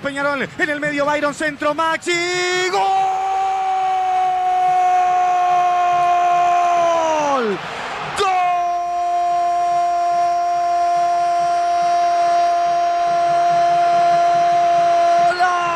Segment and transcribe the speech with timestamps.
[0.00, 0.48] Peñarol.
[0.58, 2.12] En el medio Byron, centro Maxi.
[2.70, 3.06] ¡Gol!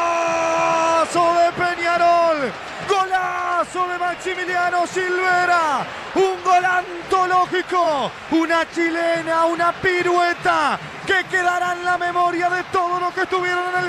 [0.01, 2.53] ¡Golazo de Peñarol!
[2.89, 5.87] ¡Golazo de Maximiliano Silvera!
[6.15, 12.80] Un gol antológico, una chilena, una pirueta que quedará en la memoria de todos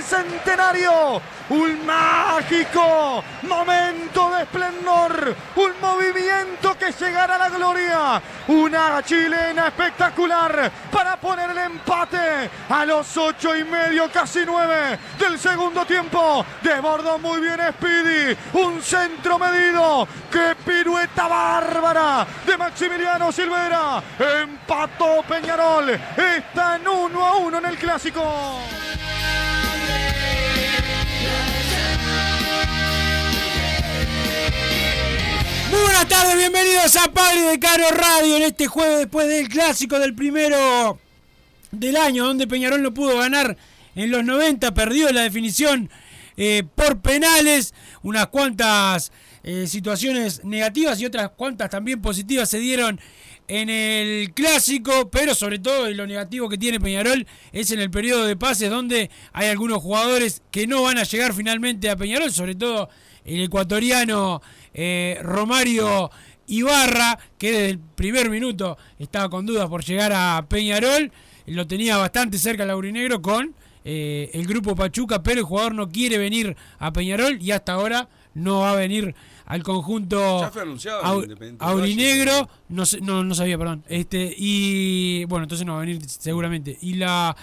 [0.02, 1.22] centenario.
[1.50, 8.22] Un mágico momento de esplendor, un movimiento que llegará a la gloria.
[8.48, 15.38] Una chilena espectacular para poner el empate a los ocho y medio, casi nueve del
[15.38, 16.46] segundo tiempo.
[16.62, 20.08] Desbordó muy bien Speedy, un centro medido.
[20.32, 24.02] ¡Qué pirueta bárbara de Maximiliano Silvera!
[24.18, 28.22] Empató Peñarol, está en uno a uno en el clásico.
[35.72, 40.14] Buenas tardes, bienvenidos a Padre de Caro Radio en este jueves después del clásico del
[40.14, 41.00] primero
[41.72, 43.56] del año, donde Peñarol no pudo ganar
[43.96, 45.90] en los 90, perdió la definición
[46.36, 47.74] eh, por penales,
[48.04, 53.00] unas cuantas eh, situaciones negativas y otras cuantas también positivas se dieron
[53.48, 57.90] en el clásico, pero sobre todo y lo negativo que tiene Peñarol es en el
[57.90, 62.34] periodo de pases donde hay algunos jugadores que no van a llegar finalmente a Peñarol,
[62.34, 62.90] sobre todo
[63.24, 64.42] el ecuatoriano
[64.74, 66.12] eh, Romario
[66.48, 71.12] Ibarra, que desde el primer minuto estaba con dudas por llegar a Peñarol,
[71.46, 75.90] lo tenía bastante cerca el Laurinegro con eh, el grupo Pachuca, pero el jugador no
[75.90, 79.16] quiere venir a Peñarol y hasta ahora no va a venir
[79.46, 83.84] al conjunto Ya fue anunciado au- el Independiente aurinegro, no, no, no sabía, perdón.
[83.90, 86.78] Este, y bueno, entonces no va a venir seguramente.
[86.82, 87.36] Y la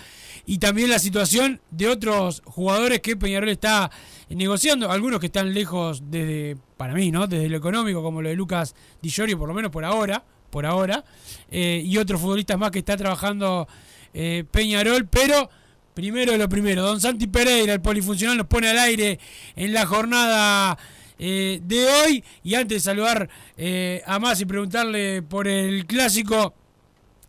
[0.46, 3.90] y también la situación de otros jugadores que Peñarol está
[4.31, 7.26] negociando, algunos que están lejos desde, para mí, ¿no?
[7.26, 10.64] Desde lo económico, como lo de Lucas Di Giorgio, por lo menos por ahora, por
[10.64, 11.05] ahora,
[11.50, 13.69] eh, y otros futbolistas más que está trabajando
[14.14, 15.50] eh, Peñarol, pero
[15.93, 19.19] primero lo primero, Don Santi Pereira, el polifuncional, nos pone al aire
[19.56, 20.78] en la jornada
[21.19, 22.25] eh, de hoy.
[22.44, 26.55] Y antes de saludar eh, a más y preguntarle por el clásico,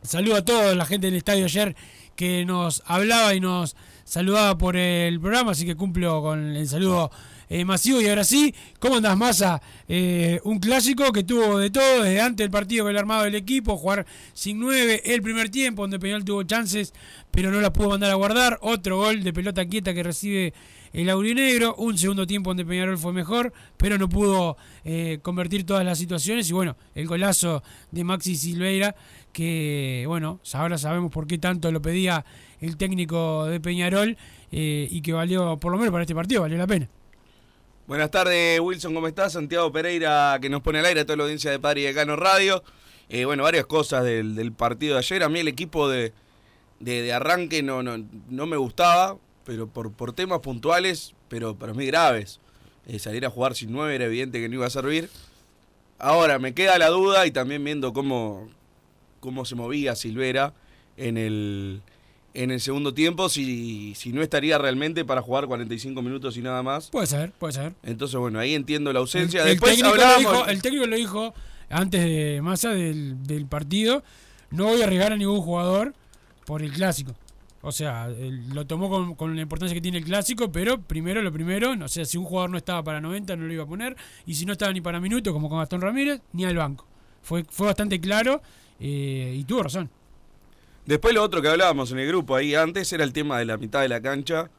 [0.03, 1.75] saludo a toda la gente del estadio ayer
[2.15, 7.11] que nos hablaba y nos saludaba por el programa, así que cumplo con el saludo
[7.49, 8.01] eh, masivo.
[8.01, 9.61] Y ahora sí, ¿cómo andás, Massa?
[10.43, 13.77] Un clásico que tuvo de todo, desde antes del partido con el armado del equipo,
[13.77, 16.93] jugar sin nueve, el primer tiempo, donde Peñarol tuvo chances,
[17.31, 18.59] pero no las pudo mandar a guardar.
[18.61, 20.53] Otro gol de pelota quieta que recibe
[20.93, 21.75] el aurinegro.
[21.75, 26.49] Un segundo tiempo donde Peñarol fue mejor, pero no pudo eh, convertir todas las situaciones.
[26.49, 28.95] Y bueno, el golazo de Maxi Silveira,
[29.33, 32.25] que bueno, ahora sabemos por qué tanto lo pedía
[32.61, 34.17] el técnico de Peñarol
[34.51, 36.89] eh, y que valió, por lo menos para este partido, valió la pena.
[37.87, 39.33] Buenas tardes, Wilson, ¿cómo estás?
[39.33, 42.15] Santiago Pereira, que nos pone al aire a toda la audiencia de Padre y Decano
[42.15, 42.63] Radio.
[43.09, 45.23] Eh, bueno, varias cosas del, partido de ayer.
[45.23, 46.13] A mí el equipo de,
[46.79, 51.85] de, de arranque no, no me gustaba, pero por, por temas puntuales, pero para mí
[51.85, 52.39] graves.
[52.87, 55.09] Eh, salir a jugar sin nueve era evidente que no iba a servir.
[55.99, 58.49] Ahora, me queda la duda y también viendo cómo,
[59.19, 60.53] cómo se movía Silvera
[60.97, 61.81] en el,
[62.33, 66.63] en el segundo tiempo, si, si no estaría realmente para jugar 45 minutos y nada
[66.63, 66.89] más.
[66.89, 67.73] Puede ser, puede ser.
[67.83, 69.43] Entonces, bueno, ahí entiendo la ausencia.
[69.43, 71.33] El, Después técnico lo dijo, el técnico lo dijo
[71.69, 74.03] antes de Massa del, del partido,
[74.51, 75.93] no voy a arriesgar a ningún jugador
[76.45, 77.13] por el clásico.
[77.61, 78.07] O sea,
[78.53, 81.87] lo tomó con, con la importancia que tiene el clásico, pero primero lo primero, o
[81.89, 84.45] sea, si un jugador no estaba para 90 no lo iba a poner, y si
[84.45, 86.85] no estaba ni para minutos, como con Gastón Ramírez, ni al banco.
[87.21, 88.41] Fue, fue bastante claro
[88.79, 89.89] eh, y tuvo razón.
[90.85, 93.57] Después lo otro que hablábamos en el grupo ahí antes era el tema de la
[93.57, 94.49] mitad de la cancha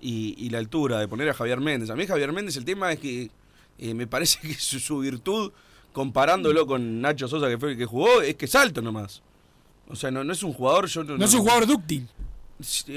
[0.00, 1.88] y, y la altura, de poner a Javier Méndez.
[1.88, 3.30] A mí Javier Méndez el tema es que
[3.78, 5.52] eh, me parece que su, su virtud,
[5.92, 9.22] comparándolo con Nacho Sosa, que fue el que jugó, es que es alto nomás.
[9.88, 10.86] O sea, no, no es un jugador...
[10.86, 12.08] Yo No, es un jugador dúctil.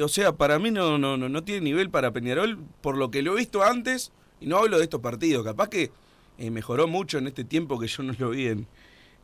[0.01, 3.21] O sea, para mí no, no, no, no tiene nivel para Peñarol, por lo que
[3.21, 5.91] lo he visto antes, y no hablo de estos partidos, capaz que
[6.37, 8.67] eh, mejoró mucho en este tiempo que yo no lo vi en,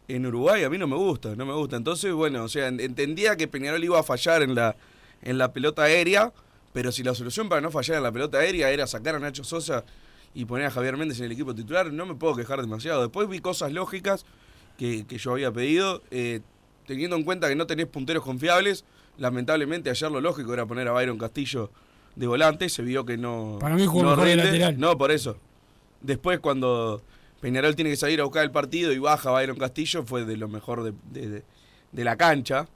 [0.08, 1.76] en Uruguay, a mí no me gusta, no me gusta.
[1.78, 4.76] Entonces, bueno, o sea, en- entendía que Peñarol iba a fallar en la,
[5.22, 6.34] en la pelota aérea,
[6.74, 9.44] pero si la solución para no fallar en la pelota aérea era sacar a Nacho
[9.44, 9.84] Sosa
[10.34, 13.02] y poner a Javier Méndez en el equipo titular, no me puedo quejar demasiado.
[13.02, 14.26] Después vi cosas lógicas
[14.78, 16.40] que, que yo había pedido, eh,
[16.88, 18.86] teniendo en cuenta que no tenés punteros confiables,
[19.22, 21.72] lamentablemente ayer lo lógico era poner a Byron Castillo
[22.16, 23.58] de volante, se vio que no...
[23.60, 24.46] Para mí jugó no mejor de rinde.
[24.48, 24.80] lateral.
[24.80, 25.38] No, por eso.
[26.02, 27.02] Después cuando
[27.40, 30.48] Peñarol tiene que salir a buscar el partido y baja Byron Castillo, fue de lo
[30.50, 31.44] mejor de, de- de-
[31.92, 32.68] de la cancha.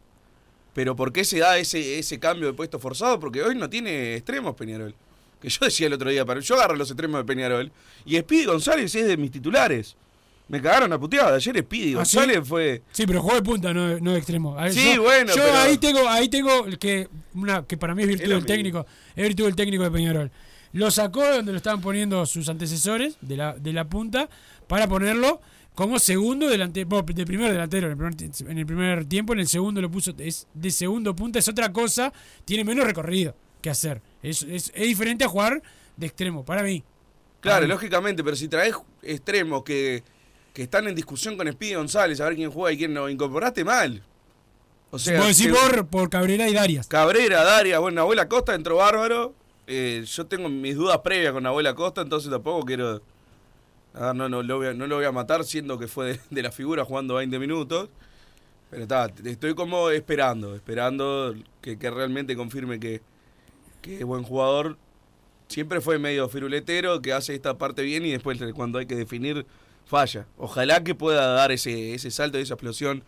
[0.73, 3.19] Pero ¿por qué se da ese, ese cambio de puesto forzado?
[3.19, 4.93] Porque hoy no tiene extremos Peñarol.
[5.41, 7.71] Que yo decía el otro día, pero yo agarro los extremos de Peñarol.
[8.05, 9.95] Y Speedy González es de mis titulares.
[10.47, 11.35] Me cagaron a puteada.
[11.35, 12.17] Ayer Speedy ¿Ah, sí?
[12.17, 12.81] González fue...
[12.91, 14.53] Sí, pero jugó de punta, no, no de extremo.
[14.55, 18.03] Ver, Sí, yo- bueno, Yo pero- ahí tengo, ahí tengo que una que para mí
[18.03, 20.31] es virtud del técnico, es virtud del técnico de Peñarol.
[20.73, 24.29] Lo sacó de donde lo estaban poniendo sus antecesores de la, de la punta
[24.67, 25.41] para ponerlo
[25.73, 29.33] como segundo delantero, bueno, de primer delantero en el primer, ti- en el primer tiempo,
[29.33, 32.13] en el segundo lo puso es de segundo punta, es otra cosa,
[32.45, 34.01] tiene menos recorrido que hacer.
[34.21, 35.61] Es, es, es diferente a jugar
[35.97, 36.83] de extremo, para mí.
[37.41, 40.03] Claro, lógicamente, pero si traes extremos que,
[40.55, 43.65] que están en discusión con Speedy González, a ver quién juega y quién no, incorporaste
[43.65, 44.01] mal.
[44.89, 46.87] O sea, decís te- por, por Cabrera y Darias.
[46.87, 49.35] Cabrera, Daria, bueno, Abuela Costa entró bárbaro.
[49.67, 53.01] Eh, yo tengo mis dudas previas con Abuela Costa, entonces tampoco quiero.
[53.93, 56.13] a ver, no, no, lo voy a, no lo voy a matar siendo que fue
[56.13, 57.89] de, de la figura jugando 20 minutos.
[58.69, 63.01] Pero está, estoy como esperando, esperando que, que realmente confirme que,
[63.81, 64.77] que es buen jugador.
[65.49, 69.45] Siempre fue medio firuletero, que hace esta parte bien y después cuando hay que definir
[69.85, 70.25] falla.
[70.37, 73.03] Ojalá que pueda dar ese, ese salto y esa explosión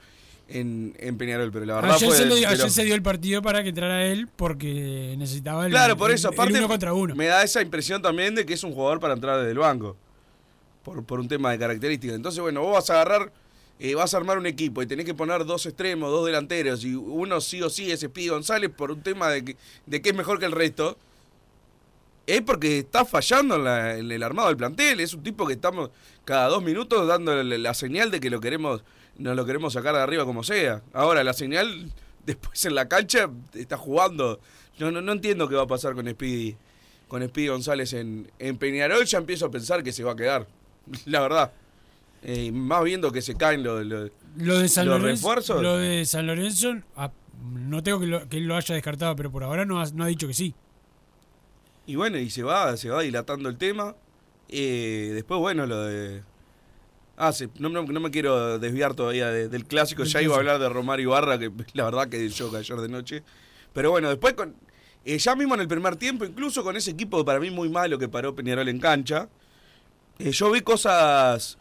[0.47, 3.63] en, en Peñarol, pero la verdad Ayer, fue se, ayer se dio el partido para
[3.63, 7.15] que entrara él porque necesitaba el, Claro, por eso, el aparte uno contra uno.
[7.15, 9.97] me da esa impresión también de que es un jugador para entrar desde el banco.
[10.83, 12.15] Por, por un tema de características.
[12.15, 13.33] Entonces, bueno, vos vas a agarrar,
[13.77, 16.95] eh, vas a armar un equipo y tenés que poner dos extremos, dos delanteros, y
[16.95, 20.15] uno sí o sí es Speedy González por un tema de que, de que es
[20.15, 20.97] mejor que el resto.
[22.27, 24.99] Es porque está fallando en, la- en el armado del plantel.
[24.99, 25.89] Es un tipo que estamos
[26.25, 28.83] cada dos minutos dando la, señal de que lo queremos,
[29.17, 30.83] nos lo queremos sacar de arriba como sea.
[30.93, 31.91] Ahora, la señal
[32.25, 34.39] después en la cancha está jugando.
[34.77, 36.55] Yo no, no entiendo qué va a pasar con Speedy,
[37.07, 39.05] con Speedy González en, en Peñarol.
[39.05, 40.45] Ya empiezo a pensar que se va a quedar.
[41.05, 41.53] La verdad.
[42.23, 45.61] Eh, más viendo que se caen los, los- Lo de San los Lorenzo, refuerzos.
[45.63, 47.11] lo de San Lorenzo, ah,
[47.53, 50.03] no tengo que, lo- que él lo haya descartado, pero por ahora no ha, no
[50.03, 50.53] ha dicho que sí.
[51.87, 53.95] Y bueno, y se va, se va dilatando el tema.
[54.49, 56.21] Eh, después, bueno, lo de.
[57.17, 60.03] Ah, no, no- no me quiero desviar todavía de- del clásico.
[60.03, 63.23] Ya iba a hablar de Romario Ibarra, que la verdad que yo ayer de noche.
[63.73, 64.55] Pero bueno, después con.
[65.05, 67.97] eh, ya mismo en el primer tiempo, incluso con ese equipo para mí muy malo
[67.97, 69.29] que paró Peñarol en cancha,
[70.19, 71.57] eh, yo vi cosas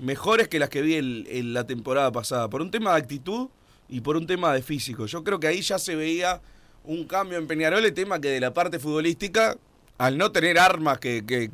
[0.00, 2.48] mejores que las que vi el- en la temporada pasada.
[2.48, 3.48] Por un tema de actitud
[3.90, 5.04] y por un tema de físico.
[5.06, 6.40] Yo creo que ahí ya se veía
[6.84, 9.56] un cambio en Peñarol, el tema que de la parte futbolística
[9.98, 11.50] al no tener armas que, que,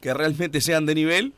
[0.00, 1.32] que- realmente sean de nivel,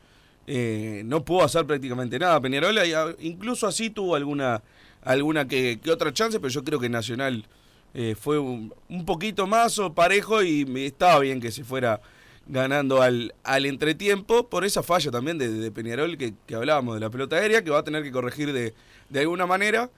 [0.47, 2.41] eh, no pudo hacer prácticamente nada.
[2.41, 4.63] Peñarol ah, incluso así tuvo alguna,
[5.03, 7.45] alguna que, otra chance, pero yo creo que Nacional
[7.93, 8.73] eh, fue un,
[9.05, 12.01] poquito más o parejo y estaba bien que se fuera
[12.47, 17.01] ganando al, al entretiempo por esa falla también de, de Peñarol que, que hablábamos de
[17.01, 18.73] la pelota aérea, que va a tener que corregir de,
[19.09, 19.89] de alguna manera.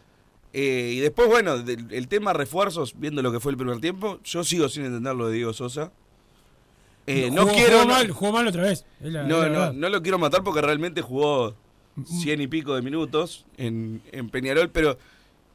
[0.54, 4.20] Eh, y después, bueno, del- el tema refuerzos, viendo lo que fue el primer tiempo,
[4.24, 5.92] yo sigo sin entender lo de Diego Sosa.
[7.08, 7.72] Eh, no Jugó- quiero.
[7.80, 8.86] Jugó no- mal, jugó mal otra vez.
[9.02, 11.56] la- no, no, no lo quiero matar porque realmente jugó
[12.06, 14.98] cien y pico de minutos en, en Peñarol, pero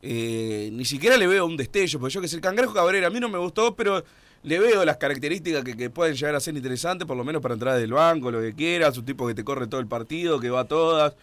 [0.03, 3.11] eh, ni siquiera le veo un destello, porque yo que sé, el Cangrejo Cabrera a
[3.11, 4.05] mí no me gustó, pero
[4.45, 7.55] le veo las características que, que pueden llegar a ser interesantes, por lo menos para
[7.55, 10.51] entrar del banco, lo que quieras, un tipo que te corre todo el partido, que
[10.51, 11.15] va a todas,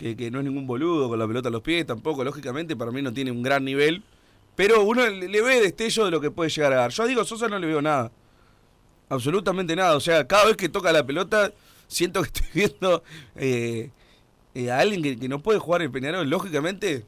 [0.00, 2.90] que, que no es ningún boludo con la pelota a los pies, tampoco, lógicamente, para
[2.90, 4.02] mí no tiene un gran nivel,
[4.56, 6.90] pero uno le, ve destello de lo que puede llegar a dar.
[6.90, 8.10] Yo a Diego Sosa no le veo nada.
[9.10, 9.96] Absolutamente nada.
[9.96, 11.52] O sea, cada vez que toca la pelota,
[11.86, 13.02] siento que estoy viendo
[13.36, 13.90] eh,
[14.54, 16.28] eh, a alguien que, que no puede jugar en Peñarol.
[16.30, 17.04] Lógicamente,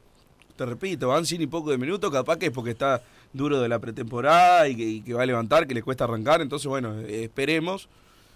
[0.55, 3.01] te repito, van cien y poco de minutos, capaz que es porque está
[3.33, 6.41] duro de la pretemporada y que, que va a levantar, que le cuesta arrancar.
[6.41, 7.89] Entonces, bueno, eh, esperemos.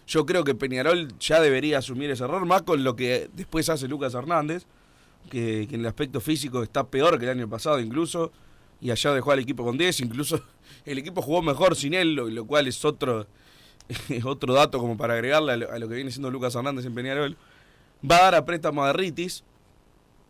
[0.07, 3.87] Yo creo que Peñarol ya debería asumir ese error, más con lo que después hace
[3.87, 4.65] Lucas Hernández,
[5.29, 8.31] que, en el aspecto físico está peor que el año pasado incluso,
[8.79, 10.41] y allá dejó al equipo con 10, incluso
[10.85, 13.27] el equipo jugó mejor sin él, lo, lo cual es otro,
[14.23, 17.37] otro dato como para agregarle a lo, a que viene siendo Lucas Hernández en Peñarol.
[18.09, 19.43] Va a dar a préstamo a Ritis,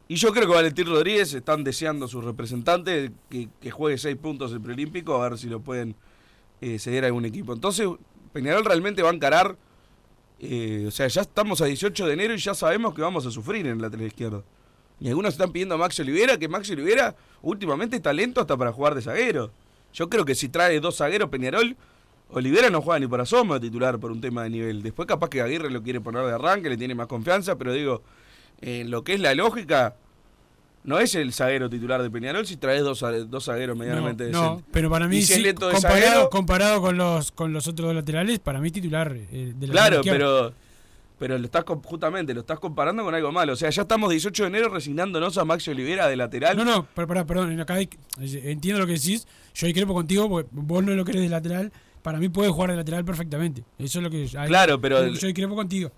[0.07, 4.61] y yo creo que Valentín Rodríguez están deseando sus representantes que juegue seis puntos el
[4.61, 5.95] preolímpico, a ver si lo pueden
[6.61, 7.53] eh, ceder a algún equipo.
[7.53, 7.87] Entonces,
[8.33, 9.57] Peñarol realmente va a encarar,
[10.39, 13.31] eh, o sea, ya estamos a 18 de enero y ya sabemos que vamos a
[13.31, 14.43] sufrir en el lateral izquierdo.
[14.99, 18.71] Y algunos están pidiendo a Maxi Olivera, que Maxi Olivera últimamente está lento hasta para
[18.71, 19.51] jugar de zaguero.
[19.93, 21.75] Yo creo que si trae dos zagueros Peñarol,
[22.29, 24.83] Olivera no juega ni para sombra titular por un tema de nivel.
[24.83, 28.01] Después capaz que Aguirre lo quiere poner de arranque, le tiene más confianza, pero digo,
[28.61, 29.95] en lo que es la lógica,
[30.87, 34.41] no es el zaguero titular de Peñarol si traes dos, dos zagueros medianamente No, no,
[34.51, 34.65] decentes.
[34.71, 37.95] pero para mí si sí, de comparado, zaguero, comparado con los con los otros dos
[37.95, 40.53] laterales, para mí titular eh, de la Claro, pero
[41.19, 43.53] pero lo estás justamente lo estás comparando con algo malo.
[43.53, 46.55] O sea, ya estamos 18 de enero resignándonos a Maxi Olivera de lateral.
[46.55, 47.89] No, no, pero, pará, perdón, acá hay-
[48.19, 49.27] entiendo lo que decís.
[49.55, 51.71] Yo discrepo contigo porque vos no lo querés de lateral.
[52.03, 53.63] Para mí puede jugar de lateral perfectamente.
[53.79, 54.29] Eso es lo que.
[54.37, 55.91] ahí- Claro, pero- Yo discrepo contigo.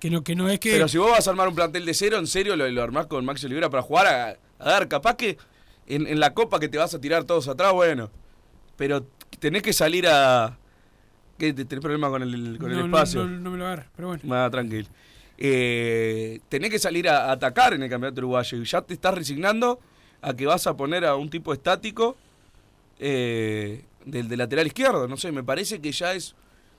[0.00, 0.72] Que no, que no es que.
[0.72, 3.06] Pero si vos vas a armar un plantel de cero, en serio lo, lo armás
[3.06, 5.38] con Maxi Olivera para jugar a, a dar, capaz que
[5.86, 8.10] en, en la copa que te vas a tirar todos atrás, bueno.
[8.76, 9.06] Pero
[9.38, 10.58] tenés que salir a.
[11.38, 11.52] ¿Qué?
[11.52, 13.24] te- ¿Tenés problema con el, con el no, espacio?
[13.24, 14.22] No, no me lo agarro, pero bueno.
[14.26, 14.86] Más tranquilo.
[15.38, 19.14] Eh, tenés que salir a, a atacar en el campeonato uruguayo y ya te estás
[19.14, 19.80] resignando
[20.22, 22.16] a que vas a poner a un tipo estático
[22.98, 25.06] eh, del de lateral izquierdo.
[25.08, 26.34] No sé, me parece que ya es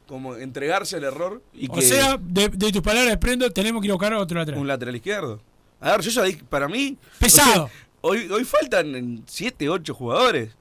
[0.08, 3.88] como entregarse al error y O que sea, de, de tus palabras desprendo, tenemos que
[3.88, 4.60] ir a buscar otro lateral.
[4.62, 5.42] un lateral izquierdo.
[5.80, 6.98] A ver, yo ya dije, para mí.
[7.20, 7.66] Pesado.
[7.66, 7.72] o sea,
[8.02, 10.52] hoy, hoy faltan 7, 8 jugadores.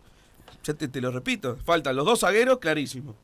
[0.64, 1.56] Ya te, te lo repito.
[1.64, 3.14] Faltan los dos zagueros, clarísimo.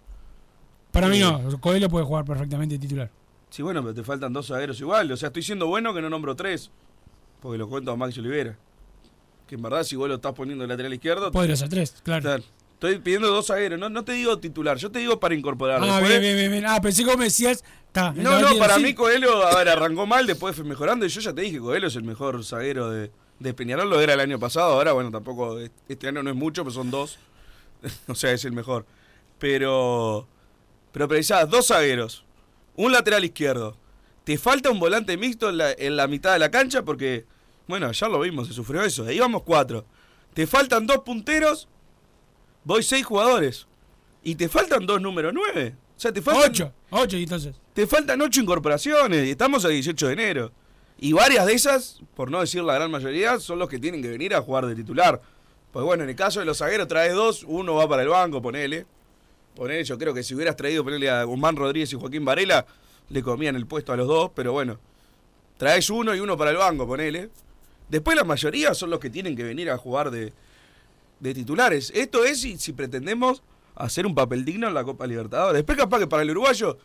[0.93, 3.11] Para mí Eh, no, Coelho puede jugar perfectamente titular.
[3.51, 5.11] Sí, bueno, pero te faltan dos zagueros igual.
[5.11, 6.71] O sea, estoy siendo bueno que no nombro tres.
[7.41, 8.57] Porque lo cuento a Maxi Olivera.
[9.47, 11.33] Que en verdad, si vos lo estás poniendo en lateral izquierdo.
[11.33, 12.23] Podría ser tres, claro.
[12.23, 12.43] Claro.
[12.83, 13.79] Estoy pidiendo dos zagueros.
[13.79, 15.81] No, no te digo titular, yo te digo para incorporar.
[15.81, 16.67] Ah, Después- bien, bien, bien.
[16.67, 17.63] Ah, pensé que me decías.
[17.93, 21.07] ta, No, no, para mí Coelho, a ver, arrancó mal, después fue mejorando.
[21.07, 23.89] Y yo ya te dije, Coelho es el mejor zaguero de, de Peñarol.
[23.89, 24.73] Lo era el año pasado.
[24.73, 25.61] Ahora, bueno, tampoco.
[25.89, 27.21] Este año no es mucho, pero son dos.
[28.09, 28.85] o sea, es el mejor.
[29.39, 30.27] Pero.
[30.91, 32.25] Pero precisás dos zagueros.
[32.75, 33.77] Un lateral izquierdo.
[34.25, 37.27] Te falta un volante mixto en la, en la mitad de la cancha porque.
[37.69, 39.05] Bueno, ya lo vimos, se sufrió eso.
[39.05, 39.85] Ahí vamos cuatro.
[40.35, 41.69] Te faltan dos punteros.
[42.65, 43.67] Voy seis jugadores.
[44.23, 45.75] Y te faltan dos números nueve.
[45.97, 46.51] O sea, te faltan.
[46.51, 47.55] Ocho, ocho entonces.
[47.75, 50.53] Te faltan ocho incorporaciones y estamos a 18 de enero.
[50.99, 54.09] Y varias de esas, por no decir la gran mayoría, son los que tienen que
[54.09, 55.21] venir a jugar de titular.
[55.73, 58.41] Pues bueno, en el caso de los zagueros traes dos, uno va para el banco,
[58.41, 58.87] ponele.
[59.57, 62.67] Ponele, yo creo que si hubieras traído ponele a Guzmán Rodríguez y Joaquín Varela,
[63.09, 64.79] le comían el puesto a los dos, pero bueno.
[65.57, 67.31] Traes uno y uno para el banco, ponele.
[67.89, 70.33] Después la mayoría son los que tienen que venir a jugar de,
[71.23, 71.93] de titulares.
[71.95, 73.43] Esto es si, pretendemos
[73.77, 75.55] hacer un papel digno en la Copa Libertadores.
[75.55, 76.77] Después capaz que para el uruguayo,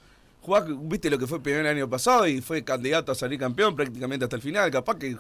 [0.42, 4.26] jugás, viste lo que fue el año pasado y fue candidato a salir campeón prácticamente
[4.26, 4.70] hasta el final.
[4.70, 5.18] Capaz que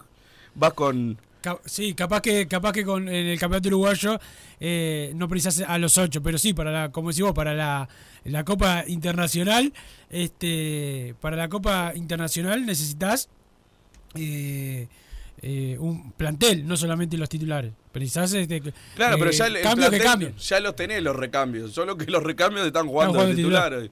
[0.53, 1.17] vas con...
[1.65, 4.19] Sí, capaz que, capaz que con el campeonato uruguayo
[4.59, 7.87] eh, no precisas a los ocho, pero sí, para la, como decimos, para la,
[8.25, 9.71] la Copa Internacional,
[10.09, 13.29] este, para la Copa Internacional necesitas
[14.15, 14.87] eh,
[15.41, 17.71] eh, un plantel, no solamente los titulares.
[17.91, 18.61] Precisás este,
[18.95, 20.35] Claro, eh, pero ya el, el cambios que plantel cambien.
[20.37, 21.71] ya los tenés los recambios.
[21.73, 23.89] Solo que los recambios están jugando jugando de titular.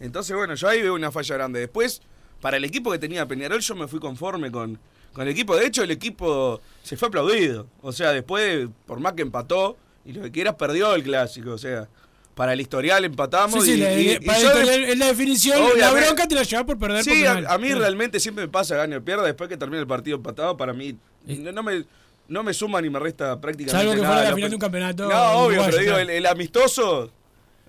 [0.00, 1.60] Entonces, bueno, yo ahí veo una falla grande.
[1.60, 2.02] Después,
[2.40, 4.78] para el equipo que tenía Peñarol, yo me fui conforme con,
[5.12, 5.56] con el equipo.
[5.56, 7.66] De hecho, el equipo se fue aplaudido.
[7.80, 11.52] O sea, después, por más que empató, y lo que quieras, perdió el clásico.
[11.52, 11.88] O sea,
[12.36, 13.64] para el historial empatamos.
[13.64, 16.34] Sí, sí, y, la- y- y para yo el de- la definición, la bronca te
[16.34, 17.80] la lleva por perder Sí, a, a mí Claro.
[17.80, 20.54] realmente siempre me pasa gane o pierda después que termina el partido empatado.
[20.54, 21.84] Para mí, no, no me,
[22.28, 24.14] no me suma ni me resta prácticamente Salvo que nada.
[24.14, 27.10] fuera la final de un campeonato No, obvio, pero digo, el, el amistoso.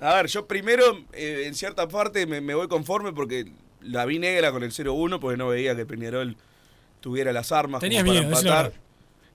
[0.01, 0.83] A ver, yo primero,
[1.13, 5.19] eh, en cierta parte, me, me voy conforme porque la vi negra con el 0-1
[5.19, 6.35] porque no veía que Peñarol
[6.99, 8.73] tuviera las armas Tenías como para miedo, es empatar.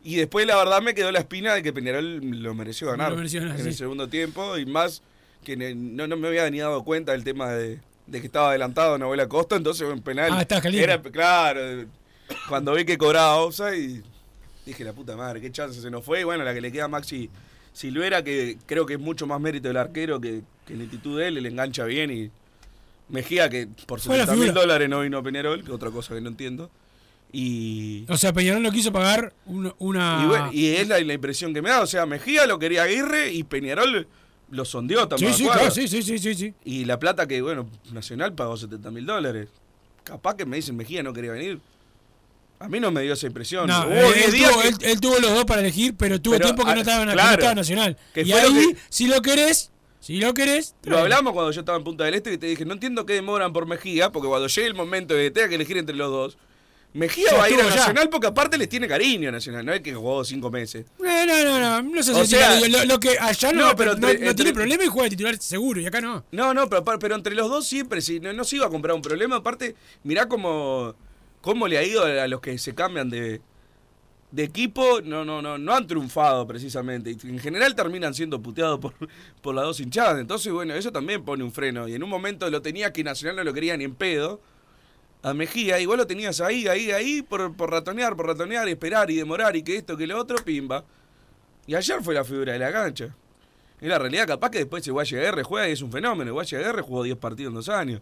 [0.04, 3.16] Y después, la verdad, me quedó la espina de que Peñarol lo mereció ganar Lo
[3.16, 3.68] mereció ganar, en sí.
[3.70, 4.58] el segundo tiempo.
[4.58, 5.00] Y más
[5.44, 8.96] que no, no me había ni dado cuenta del tema de, de que estaba adelantado
[8.98, 9.56] Nahuel Acosta.
[9.56, 10.30] Entonces, en penal.
[10.32, 10.84] Ah, estabas caliente.
[10.84, 11.60] Era, claro,
[12.48, 14.02] cuando vi que cobraba offside,
[14.64, 16.20] dije, la puta madre, qué chance se nos fue.
[16.20, 17.28] Y bueno, la que le queda a Maxi
[17.72, 21.28] Silvera, que creo que es mucho más mérito del arquero que, que la actitud de
[21.28, 22.30] él, le engancha bien y
[23.08, 26.14] Mejía, que por Fue la 70 mil dólares no vino a Peñarol, que otra cosa
[26.14, 26.70] que no entiendo.
[27.30, 30.20] Y, O sea, Peñarol no quiso pagar un- una.
[30.22, 31.80] y, bueno, y es la, la impresión que me da.
[31.82, 34.06] O sea, Mejía lo quería Aguirre y Peñarol
[34.52, 35.32] lo sondeó también.
[35.32, 36.54] sí, sí, claro, sí, sí, sí, sí, sí.
[36.64, 39.48] Y la plata que, bueno, Nacional pagó 70 mil dólares.
[40.04, 41.58] Capaz que me dicen Mejía no quería venir.
[42.58, 43.66] A mí no me dio esa impresión.
[43.66, 46.20] No, él, 10 él días tuvo, que- él- él tuvo los dos para elegir, pero
[46.20, 47.32] tuvo Pero, tiempo que ah, no estaba, que no claro.
[47.32, 47.96] estaba Nacional.
[48.14, 50.74] Que y lo ahí, si lo querés, si lo querés.
[50.84, 53.14] Lo hablamos cuando yo estaba en Punta del Este, que te dije, no entiendo qué
[53.14, 56.10] demoran por Mejía, porque cuando llegue el momento de que tenga que elegir entre los
[56.10, 56.38] dos,
[56.94, 57.76] Mejía Ya va a ir a ya.
[57.76, 60.84] Nacional porque aparte les tiene cariño a Nacional, no es que jugó cinco meses.
[61.02, 63.68] Eh, no, no, no, no sé O si sea- tiene- lo, lo que allá no,
[63.68, 66.02] No, pero no, entre- no entre- tiene problema y juega de titular seguro, y acá
[66.02, 66.24] no.
[66.32, 68.94] No, no, pero, pero entre los dos siempre, si no, no se iba a comprar
[68.94, 69.36] un problema.
[69.36, 70.94] Aparte, mirá cómo,
[71.40, 73.40] cómo le ha ido a los que se cambian de,
[74.30, 75.00] de equipo.
[75.02, 77.10] No, no, no, no han triunfado precisamente.
[77.12, 78.92] Y en general terminan siendo puteados por,
[79.40, 80.20] por las dos hinchadas.
[80.20, 81.88] Entonces, bueno, eso también pone un freno.
[81.88, 84.42] Y en un momento lo tenía que Nacional no lo quería ni en pedo.
[85.22, 89.10] A Mejía, igual lo tenías ahí, ahí, ahí, por, por ratonear, por ratonear, y esperar
[89.10, 90.84] y demorar y que esto, que lo otro, pimba.
[91.66, 93.14] Y ayer fue la figura de la cancha.
[93.80, 96.40] Y la realidad, capaz que después el R juega y es un fenómeno.
[96.40, 98.00] El R jugó 10 partidos en dos años.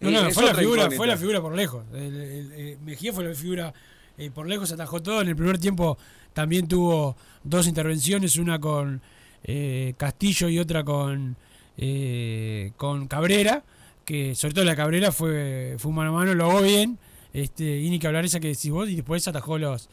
[0.00, 1.84] No, no, fue la, figura, fue la figura por lejos.
[1.92, 3.72] El- el- el- Mejía fue la figura
[4.18, 5.20] eh, por lejos, atajó todo.
[5.22, 5.96] En el primer tiempo
[6.32, 9.00] también tuvo dos intervenciones, una con
[9.44, 11.36] eh, Castillo y otra con,
[11.76, 13.62] eh, con Cabrera,
[14.04, 16.98] que sobre todo la Cabrera fue, fue un mano a mano, lo hago bien.
[17.32, 19.88] Este, y ni que hablar esa que decís vos, y después atajó los,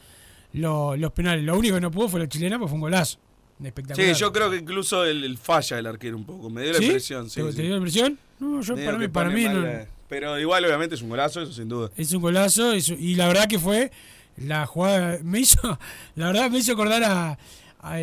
[0.52, 1.44] los, los penales.
[1.44, 3.18] Lo único que no pudo fue la chilena, pues fue un golazo.
[3.62, 4.14] Espectacular.
[4.14, 6.50] Sí, yo creo que incluso el, el falla del arquero un poco.
[6.50, 6.84] Me dio la ¿Sí?
[6.84, 7.30] impresión.
[7.30, 7.56] Sí, ¿Te, sí.
[7.56, 8.18] te dio la impresión?
[8.40, 11.52] No, yo para mí, para mí no- la- Pero igual, obviamente, es un golazo, eso
[11.52, 11.90] sin duda.
[11.96, 13.90] Es un golazo es- y la verdad que fue
[14.36, 15.60] la jugada me hizo
[16.16, 17.38] la verdad me hizo acordar a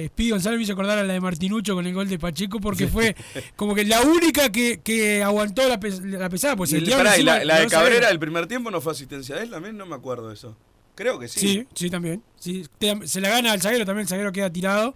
[0.07, 2.87] Speedy González me hizo acordar a la de Martinucho con el gol de Pacheco porque
[2.87, 3.15] fue
[3.55, 7.17] como que la única que, que aguantó la, pes- la pesada pues Y el pará,
[7.17, 7.69] y la, la de no.
[7.69, 10.57] Cabrera del primer tiempo no fue asistencia de él también, no me acuerdo de eso.
[10.95, 11.39] Creo que sí.
[11.39, 14.95] sí sí también sí, Te- se la gana al zaguero también el zaguero queda tirado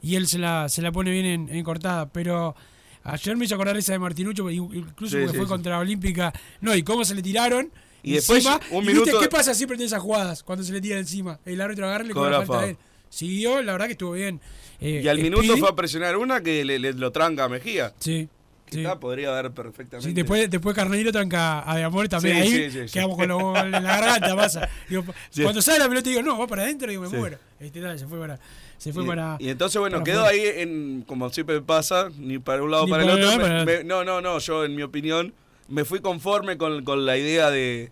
[0.00, 2.54] y él se la se la pone bien en, en cortada pero
[3.02, 6.72] ayer me hizo acordar esa de Martinucho incluso Sí, porque sí, fue contra Olímpica no
[6.76, 7.72] y cómo se le tiraron
[8.04, 10.72] Y después, encima, un y viste, minuto- ¿Qué pasa siempre en esas jugadas cuando se
[10.72, 11.40] le tira encima?
[11.44, 12.76] El árbitro agarra y le cobra falta a él.
[13.10, 14.40] Siguió, la verdad que estuvo bien.
[14.80, 17.48] Eh, Y al Speedy, minuto fue a presionar una que le, le- lo tranca a
[17.48, 17.92] Mejía.
[17.98, 18.28] Sí.
[18.70, 18.78] sí.
[18.78, 20.08] Quizá podría haber perfectamente.
[20.08, 22.70] Sí, después, después Carneiro tranca a De Amor también Sí, ahí.
[22.70, 24.68] sí, quedamos con los en la garganta, pasa.
[24.88, 25.04] Digo.
[25.42, 27.36] Cuando sale la pelota digo, no, va para adentro, digo, me muero.
[27.58, 28.38] Este, se fue para.
[28.78, 29.36] Se fue y, para.
[29.40, 33.02] y entonces, bueno, quedó ahí en, como siempre pasa, ni para un lado Ni para
[33.02, 33.38] el otro.
[33.46, 35.34] me- me- no, no, no, yo en mi opinión
[35.68, 37.90] me fui conforme con, con la idea de,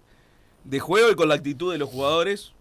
[0.64, 2.52] de juego y con la actitud de los jugadores.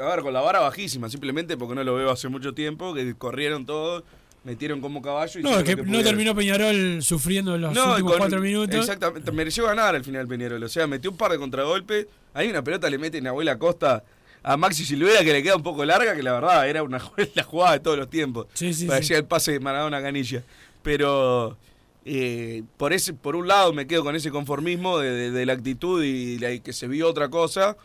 [0.00, 3.14] A ver, con la vara bajísima, simplemente porque no lo veo hace mucho tiempo, que
[3.14, 4.02] corrieron todos,
[4.42, 8.18] metieron como caballo y No, que lo no terminó Peñarol sufriendo los No, últimos con-
[8.18, 8.74] cuatro minutos.
[8.80, 10.62] Exactamente, mereció ganar al final Peñarol.
[10.62, 12.06] O sea, metió un par de contragolpes.
[12.34, 14.02] Ahí una pelota le mete en Abuela Costa
[14.42, 16.98] a Maxi Silvera que le queda un poco larga, que la verdad era una
[17.34, 18.48] la jugada de todos los tiempos.
[18.54, 19.20] Sí, sí, Parecía sí.
[19.20, 20.42] el pase de Maradona Canilla.
[20.82, 21.56] Pero
[22.04, 25.52] eh, por ese por un lado me quedo con ese conformismo de, de- de la
[25.54, 27.76] actitud y, la- y que se vio otra cosa.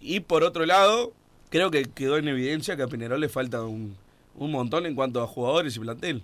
[0.00, 1.12] Y por otro lado,
[1.54, 3.96] creo que quedó en evidencia que a Peñarol le falta un,
[4.34, 6.20] un montón en cuanto a jugadores y plantel.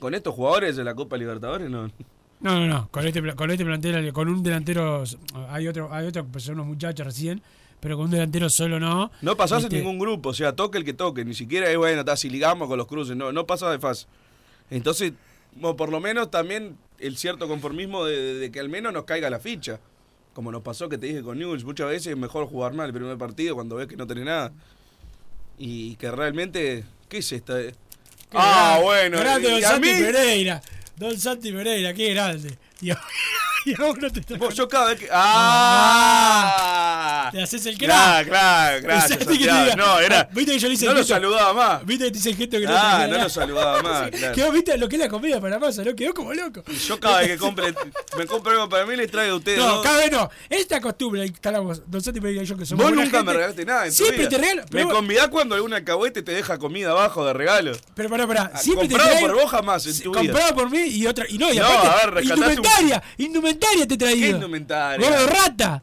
[0.00, 1.92] Con estos jugadores de la Copa Libertadores no.
[2.40, 2.88] No, no, no.
[2.90, 5.04] Con este, con este plantel, con un delantero.
[5.48, 7.40] Hay otro, hay otro que son unos muchachos recién,
[7.78, 9.12] pero con un delantero solo no.
[9.22, 11.76] No pasás Este, en ningún grupo, o sea, toque el que toque, ni siquiera es
[11.78, 14.06] bueno, está, si ligamos con los cruces, no, no pasa de fase.
[14.70, 15.12] Entonces,
[15.54, 19.04] bueno, por lo menos también el cierto conformismo de, de- de que al menos nos
[19.04, 19.78] caiga la ficha.
[20.34, 22.92] Como nos pasó que te dije con News, muchas veces es mejor jugar mal el
[22.92, 24.52] primer partido cuando ves que no tenés nada.
[25.58, 27.54] Y que realmente, ¿qué es esta?
[27.58, 27.72] qué
[28.32, 30.60] Ah, grande, bueno, Grande y Don Santi mí- Pereira.
[30.96, 32.58] Don Santi Pereira, qué grande.
[33.66, 35.08] Y a vos no te está yo cada vez que.
[35.10, 36.83] ¡Ah!
[37.32, 38.26] Te haces el crack.
[38.28, 39.18] claro, gracias.
[39.28, 40.28] Diga- No, era.
[40.32, 41.14] Viste que yo le hice no el lo gesto.
[41.14, 41.86] saludaba más.
[41.86, 44.10] Viste que te hice el gesto que no Ah, te no lo saludaba más.
[44.10, 44.34] claro.
[44.34, 45.94] Quedó, viste lo que es la comida para masa, ¿no?
[45.94, 46.62] Quedó como loco.
[46.68, 47.74] Y yo cada vez que compre,
[48.18, 49.58] me compro algo para mí, les traigo a ustedes.
[49.58, 50.30] No, cada vez no.
[50.48, 53.64] Esta costumbre, instalamos, Don Santi Pereira y yo que somos Vos nunca gente, me regalaste
[53.64, 53.84] nada.
[53.86, 54.28] en tu Siempre vida.
[54.30, 54.62] te regalo.
[54.70, 57.72] Me convidás cuando algún alcahuete te deja comida abajo de regalo.
[57.94, 58.50] pero pará, pará.
[58.54, 59.28] Ah, Siempre te comprado traigo.
[59.34, 60.20] por vos jamás en tu vida.
[60.20, 61.24] Comprado por mí y otra.
[61.28, 61.88] Y no, y No, aparte.
[61.88, 63.02] a ver, un- indumentaria.
[63.18, 64.20] Indumentaria te he traído.
[64.20, 65.08] ¿Qué indumentaria?
[65.10, 65.82] Gordo rata.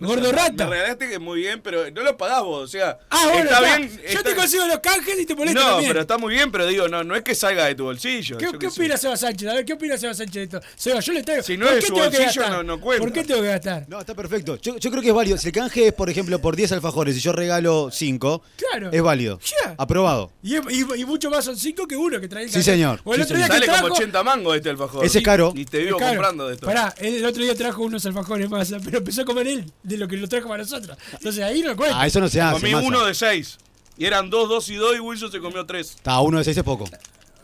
[0.00, 0.64] Gordo rata.
[0.66, 2.98] Me regalaste que muy bien, pero no lo pagás vos, o sea.
[3.10, 3.76] Ah, bueno, está está.
[3.78, 4.00] bien.
[4.12, 5.90] Yo te consigo los canjes y te molesto No, también.
[5.90, 8.36] pero está muy bien, pero digo, no, no es que salga de tu bolsillo.
[8.36, 9.48] ¿Qué, opina Seba Sánchez?
[9.48, 10.60] A ver, ¿qué opina Seba Sánchez de esto?
[10.76, 11.42] Seba, yo le traigo.
[11.42, 12.56] Si no ¿Por es qué su tengo que bolsillo, gastar?
[12.58, 13.04] no- no cuenta.
[13.04, 13.84] ¿Por qué tengo que gastar?
[13.88, 14.58] No, está perfecto.
[14.60, 15.38] Yo, yo creo que es válido.
[15.38, 18.90] Si el canje es, por ejemplo, por 10 alfajores y yo regalo 5, Claro.
[18.92, 19.38] es válido.
[19.64, 19.74] Ya.
[19.78, 20.32] Aprobado.
[20.42, 23.00] Y, y- y mucho más son cinco que uno que trae el Sí, señor.
[23.04, 23.60] O el Sí, otro día señor.
[23.60, 25.04] que Sale trajo, como 80 mangos este alfajor.
[25.04, 25.52] Ese es caro.
[25.54, 26.66] Y te vivo comprando de esto.
[26.66, 30.08] Pará, el otro día trajo unos alfajores más, pero empezó a comer él de lo
[30.08, 30.98] que lo trajo para nosotros.
[31.12, 32.00] Entonces ahí no cuenta.
[32.00, 32.58] Ah, eso no se hace.
[32.60, 32.86] Comí masa.
[32.86, 33.58] uno de 6.
[33.96, 35.90] Y eran 2, 2 y 2 y Wilson se comió 3.
[35.90, 36.88] Está, uno de 6 es poco.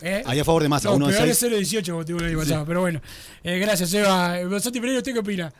[0.02, 0.22] ¿Eh?
[0.26, 1.42] Ahí a favor de masa, No, uno de seis.
[1.42, 3.02] es 0.18 como tuvo el año pasado, pero bueno.
[3.44, 4.34] Eh, gracias, Eva.
[4.58, 5.52] Santi Pereira, ¿usted qué opina?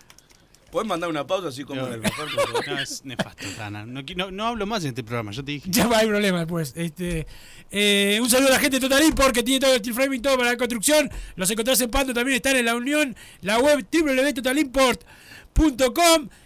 [0.72, 2.28] ¿Puedes mandar una pausa así como el favor?
[2.66, 3.84] No, es nefasto, Tana.
[3.84, 5.68] No, qui- no, no hablo más en este programa, yo te dije.
[5.70, 6.72] Ya va, hay problema después.
[6.74, 7.26] Este,
[7.70, 10.22] eh, un saludo a la gente de Total Import que tiene todo el steel framing,
[10.22, 11.10] todo para la construcción.
[11.36, 15.06] Los encontrás en Pando, también están en la Unión, la web www.totalimport.com.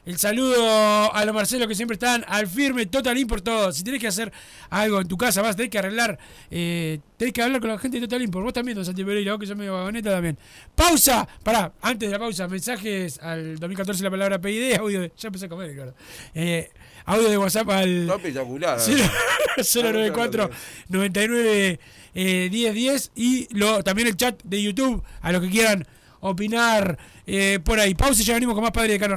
[0.04, 3.70] El saludo a los Marcelos que siempre están al firme, Total Import, todo.
[3.72, 4.32] Si tenés que hacer
[4.70, 6.18] algo en tu casa, vas a tener que arreglar,
[6.50, 8.44] eh, tenés que hablar con la gente de Total Import.
[8.44, 10.36] Vos también, don Santi Pereira, vos que sos medio vagoneta también.
[10.74, 15.28] Pausa, pará, antes de la pausa, mensajes al 2014 la palabra PID, audio de, ya
[15.28, 15.94] empecé a comer, claro.
[16.34, 16.70] Eh,
[17.06, 18.78] audio de WhatsApp al espectacular.
[19.62, 20.50] Cero- 094
[20.88, 21.80] 99
[22.14, 25.86] eh, 10 10 y lo, también el chat de YouTube a los que quieran
[26.24, 27.94] opinar eh, por ahí.
[27.94, 29.16] Pausa y ya venimos con más Padre de Cano.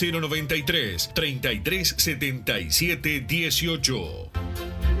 [0.01, 5.00] 093 3377 18.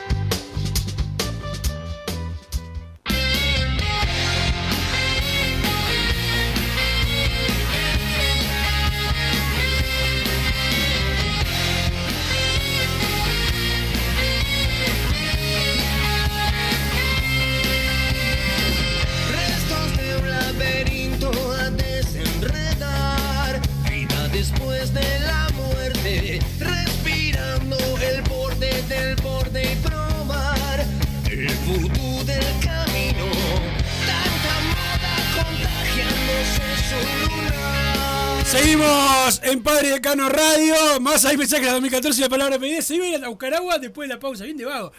[41.21, 42.79] Más hay mensajes de 2014 y la palabra PID.
[42.81, 44.91] Se iba a ir a buscar agua después de la pausa, bien de vago.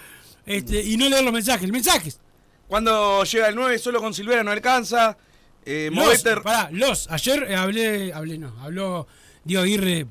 [0.47, 1.69] Este, y no leer los mensajes.
[1.69, 2.21] Mensajes.
[2.69, 5.17] Cuando llega el 9, solo con Silvera no alcanza.
[5.65, 9.07] Eh, Los, Moveter- pará, los, ayer eh, hablé, hablé no, habló
[9.45, 10.07] Diego Aguirre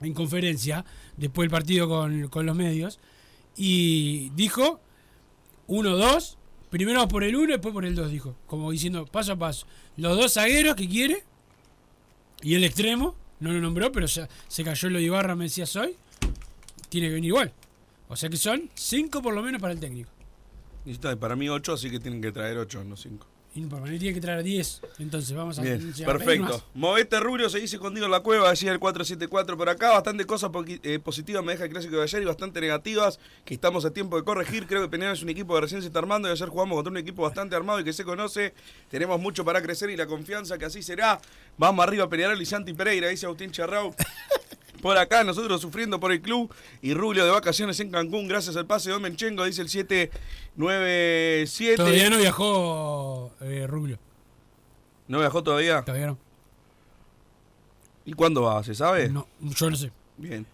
[0.00, 0.84] en conferencia,
[1.16, 2.98] después del partido con, con los medios,
[3.56, 4.80] y dijo
[5.68, 6.36] 1-2,
[6.70, 9.66] primero por el 1 después por el 2, dijo, como diciendo paso a paso.
[9.96, 11.24] Los dos zagueros que quiere,
[12.42, 15.64] y el extremo, no lo nombró, pero ya se cayó lo de Ibarra, me decía
[15.80, 15.96] hoy,
[16.88, 17.52] tiene que venir igual.
[18.08, 20.10] O sea que son 5 por lo menos para el técnico.
[20.84, 23.26] Necesita para mí 8, así que tienen que traer 8, no 5.
[23.56, 25.62] Y para mí tiene que traer 10, entonces vamos a...
[25.62, 26.62] Bien, perfecto.
[26.74, 29.92] Movete Rubio se dice escondido en la cueva, decía el 474 por acá.
[29.92, 30.50] Bastante cosas
[30.82, 34.18] eh, positivas me deja el clásico de ayer y bastante negativas que estamos a tiempo
[34.18, 34.66] de corregir.
[34.66, 36.90] Creo que Peñarol es un equipo que recién se está armando y ayer jugamos contra
[36.90, 38.52] un equipo bastante armado y que se conoce.
[38.90, 41.18] Tenemos mucho para crecer y la confianza que así será.
[41.56, 43.94] Vamos arriba Peñarol y Santi Pereira, dice Agustín Charrau.
[44.86, 48.66] Por acá, nosotros sufriendo por el club y Rubio de vacaciones en Cancún, gracias al
[48.66, 51.74] pase de Omenchengo, dice el 797.
[51.74, 53.98] Todavía no viajó eh, Rubio.
[55.08, 55.82] ¿No viajó todavía?
[55.82, 56.18] Todavía no.
[58.04, 58.62] ¿Y cuándo va?
[58.62, 59.08] ¿Se sabe?
[59.08, 59.90] No, yo no sé.
[60.18, 60.46] Bien.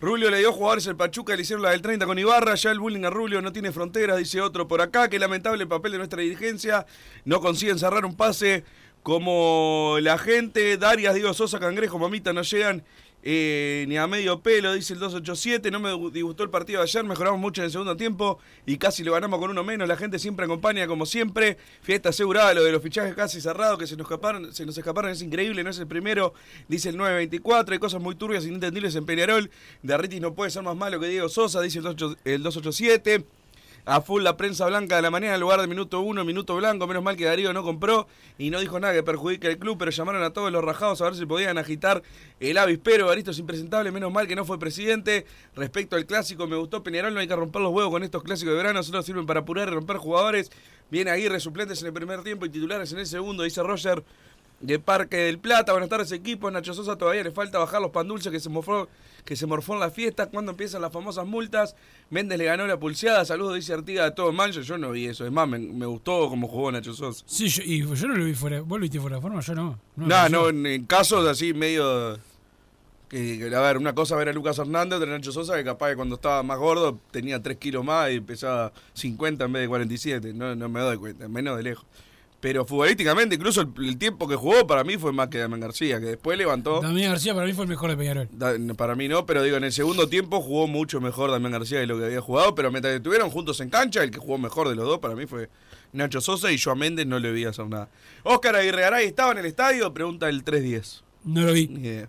[0.00, 2.78] Rubio le dio jugadores al Pachuca, le hicieron la del 30 con Ibarra, ya el
[2.78, 5.98] bullying a Rubio no tiene fronteras, dice otro por acá, qué lamentable el papel de
[5.98, 6.86] nuestra dirigencia,
[7.24, 8.62] no consiguen cerrar un pase
[9.02, 12.84] como la gente, Darias, Diego Sosa, Cangrejo, Mamita no llegan
[13.30, 17.04] eh, ni a medio pelo, dice el 287, no me disgustó el partido de ayer,
[17.04, 20.18] mejoramos mucho en el segundo tiempo y casi lo ganamos con uno menos, la gente
[20.18, 24.06] siempre acompaña como siempre, fiesta asegurada, lo de los fichajes casi cerrados que se nos
[24.06, 26.32] escaparon, se nos escaparon es increíble, no es el primero,
[26.68, 29.50] dice el 924, hay cosas muy turbias inentendibles en Peñarol,
[29.82, 33.37] Darritis no puede ser más malo que Diego Sosa, dice el, 28 el 287.
[33.90, 36.86] A full la prensa blanca de la mañana en lugar de minuto uno, minuto blanco.
[36.86, 39.90] Menos mal que Darío no compró y no dijo nada que perjudique al club, pero
[39.90, 42.02] llamaron a todos los rajados a ver si podían agitar
[42.38, 43.06] el avispero.
[43.06, 45.24] Baristo es impresentable, menos mal que no fue presidente.
[45.56, 48.52] Respecto al clásico, me gustó Peñarol, no hay que romper los huevos con estos clásicos
[48.52, 50.50] de verano, solo sirven para apurar y romper jugadores.
[50.90, 54.04] Viene Aguirre, suplentes en el primer tiempo y titulares en el segundo, dice Roger
[54.60, 55.72] de Parque del Plata.
[55.72, 56.50] Buenas tardes, equipo.
[56.50, 58.88] Nacho Sosa todavía le falta bajar los pan dulces que se morfó,
[59.24, 60.26] que se morfó en la fiesta.
[60.26, 61.76] ¿Cuándo empiezan las famosas multas?
[62.10, 63.24] Méndez le ganó la pulseada.
[63.24, 64.52] Saludos, dice Artiga de todo mal.
[64.52, 65.24] Yo, no vi eso.
[65.24, 67.24] Es más, me, me gustó cómo jugó Nacho Sosa.
[67.26, 68.60] Sí, yo, y yo no lo vi fuera.
[68.60, 69.40] ¿Vos lo viste fuera de forma?
[69.40, 69.78] Yo no.
[69.96, 72.18] No, no, no, en, en casos así medio.
[73.08, 75.90] Que, a ver, una cosa ver a Lucas Hernández, otra a Nacho Sosa, que capaz
[75.90, 79.68] que cuando estaba más gordo tenía 3 kilos más y pesaba 50 en vez de
[79.68, 80.34] 47.
[80.34, 81.86] No, no me doy cuenta, menos de lejos.
[82.40, 85.98] Pero futbolísticamente, incluso el, el tiempo que jugó para mí fue más que Damián García,
[85.98, 86.80] que después levantó.
[86.80, 88.28] Damián García para mí fue el mejor de Peñarol.
[88.30, 91.80] Da- Para mí no, pero digo, en el segundo tiempo jugó mucho mejor Damián García
[91.80, 94.68] de lo que había jugado, pero mientras estuvieron juntos en cancha, el que jugó mejor
[94.68, 95.48] de los dos para mí fue
[95.92, 97.88] Nacho Sosa y yo a Méndez no le vi hacer nada.
[98.22, 101.02] Oscar Aguirre Garay estaba en el estadio, pregunta el 310.
[101.24, 101.66] No lo vi.
[101.66, 102.08] Ni idea.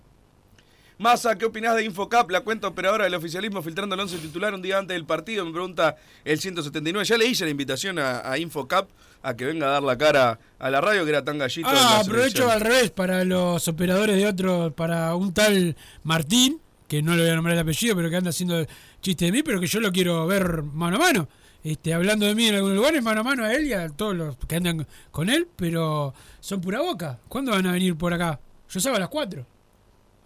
[1.00, 4.60] Massa, ¿qué opinás de Infocap, la cuenta operadora del oficialismo filtrando el 11 titular un
[4.60, 5.46] día antes del partido?
[5.46, 7.06] Me pregunta el 179.
[7.06, 8.86] Ya le hice la invitación a, a Infocap
[9.22, 11.70] a que venga a dar la cara a la radio, que era tan gallito.
[11.72, 17.16] Ah, aprovecho al revés para los operadores de otro, para un tal Martín, que no
[17.16, 18.66] le voy a nombrar el apellido, pero que anda haciendo
[19.00, 21.28] chiste de mí, pero que yo lo quiero ver mano a mano.
[21.64, 24.14] Este, hablando de mí en algunos lugares, mano a mano a él y a todos
[24.14, 27.20] los que andan con él, pero son pura boca.
[27.26, 28.38] ¿Cuándo van a venir por acá?
[28.68, 29.59] Yo salgo a las 4.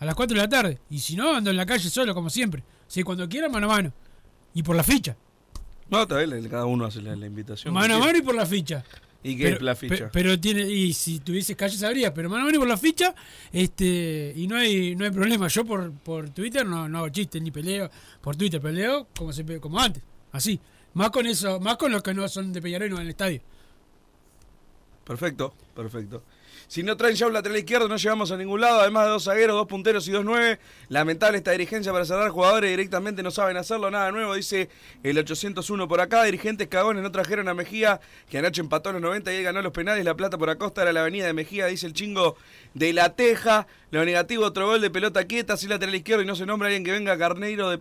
[0.04, 0.78] A las 4 de la tarde.
[0.90, 2.62] Y si no, ando en la calle solo, como siempre.
[2.86, 3.92] Si cuando quiera, mano a mano.
[4.52, 5.16] Y por la ficha.
[5.88, 7.72] No, está bien, cada uno hace la, la invitación.
[7.72, 8.84] Mano a mano y por la ficha.
[9.22, 9.96] ¿Y qué Pero- es la ficha?
[9.96, 12.76] pe- Pero tiene, y si tuvieses calle sabrías, pero mano a mano y por la
[12.76, 13.14] ficha,
[13.50, 15.48] este, y no hay, no hay problema.
[15.48, 17.90] Yo por, por Twitter no, no hago chistes ni peleo,
[18.20, 20.60] por Twitter peleo como se como antes, así.
[20.92, 23.08] Más con eso, más con los que no son de Peñarol y no en el
[23.08, 23.40] estadio.
[25.04, 26.22] Perfecto, perfecto.
[26.66, 28.81] Si no traen ya un lateral izquierdo, no llegamos a ningún lado.
[28.81, 30.59] Además de dos zagueros, dos punteros y dos nueve.
[30.88, 33.90] Lamentable esta dirigencia para cerrar jugadores directamente no saben hacerlo.
[33.90, 34.68] Nada nuevo, dice
[35.03, 36.24] el 801 por acá.
[36.24, 39.72] Dirigentes cagones no trajeron a Mejía, que anoche empató los 90 y él ganó los
[39.72, 40.05] penales.
[40.05, 42.37] La plata por Acosta era la avenida de Mejía, dice el chingo
[42.74, 43.66] de la Teja.
[43.90, 46.85] Lo negativo, otro gol de pelota quieta, sin lateral izquierdo y no se nombra alguien
[46.85, 47.79] que venga Carneiro de.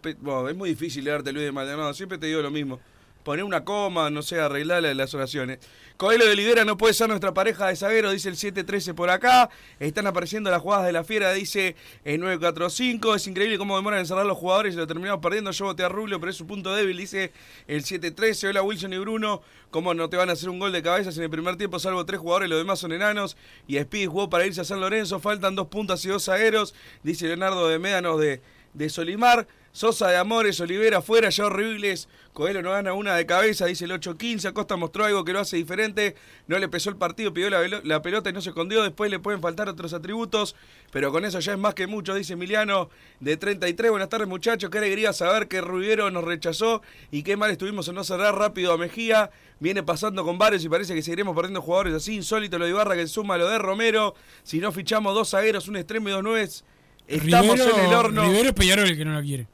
[0.49, 1.93] es muy difícil leerte Luis de Maldonado.
[1.93, 2.79] Siempre te digo lo mismo.
[3.23, 5.59] Poner una coma, no sé, arreglar la- las oraciones.
[5.95, 9.49] Coelho de Libera no puede ser nuestra pareja de zaguero, dice el 713 por acá.
[9.79, 13.15] Están apareciendo las jugadas de la fiera, dice el 945.
[13.15, 15.51] Es increíble cómo demoran en cerrar los jugadores y lo terminamos perdiendo.
[15.51, 17.31] Yo voté a Rubio, pero es su punto débil, dice
[17.67, 18.47] el 713.
[18.49, 19.41] Hola Wilson y Bruno.
[19.71, 21.79] ¿Cómo no te van a hacer un gol de cabeza si en el primer tiempo
[21.79, 23.37] salvo tres jugadores, los demás son enanos?
[23.67, 25.19] Y Speedy jugó para irse a San Lorenzo.
[25.19, 28.41] Faltan dos puntas y dos zagueros, dice Leonardo de Médanos de,
[28.73, 29.47] de Solimar.
[29.73, 32.07] Sosa de Amores, Olivera fuera, ya horribles.
[32.31, 34.45] Coelho no gana una de cabeza, dice el 8-15.
[34.45, 36.15] Acosta mostró algo que lo hace diferente.
[36.47, 38.83] No le pesó el partido, pidió la, la pelota y no se escondió.
[38.83, 40.55] Después le pueden faltar otros atributos,
[40.91, 43.89] pero con eso ya es más que mucho, dice Emiliano de 33.
[43.89, 44.69] Buenas tardes, muchachos.
[44.69, 48.73] Qué alegría saber que Rubiero nos rechazó y qué mal estuvimos en no cerrar rápido
[48.73, 49.31] a Mejía.
[49.59, 52.13] Viene pasando con varios y parece que seguiremos perdiendo jugadores así.
[52.13, 54.13] Insólito lo de Ibarra que suma lo de Romero.
[54.43, 56.63] Si no fichamos dos zagueros, un extremo y dos nueves,
[57.07, 58.23] estamos Rivero- en el horno.
[58.23, 59.47] Rivero es Peñarol el que no la quiere.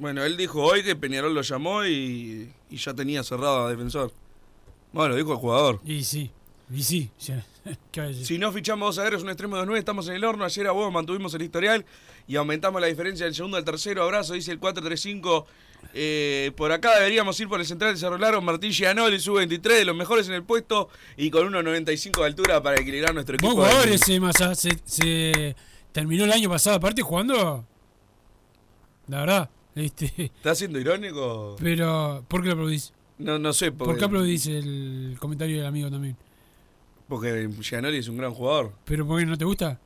[0.00, 4.12] Bueno, él dijo hoy que Peñarol lo llamó y, y ya tenía cerrado a defensor.
[4.92, 5.80] Bueno, lo dijo el jugador.
[5.84, 6.30] Y sí,
[6.74, 7.10] y sí.
[8.24, 10.44] Si no fichamos dos zagueros, un extremo de nueve, estamos en el horno.
[10.44, 11.84] Ayer a vos mantuvimos el historial
[12.26, 14.02] y aumentamos la diferencia del segundo al tercero.
[14.02, 15.46] Abrazo, dice el 435.
[15.92, 19.84] Eh, por acá deberíamos ir por el central de Cerro Largo, Martín Gianoli, sub-23, de
[19.84, 23.62] los mejores en el puesto y con 1.95 de altura para equilibrar nuestro Vos equipo.
[23.62, 25.54] jugadores, eh, Massa, se, se
[25.92, 27.66] terminó el año pasado aparte jugando.
[29.08, 29.50] La verdad.
[29.80, 31.56] Este, ¿Estás siendo irónico?
[31.58, 32.92] pero, ¿por qué lo aplaudís?
[33.18, 33.70] No, no sé.
[33.72, 36.16] ¿Por Porque, qué aplaudís el comentario del amigo también?
[37.08, 38.72] Porque Gianoli es un gran jugador.
[38.84, 39.80] ¿Pero por qué no te gusta?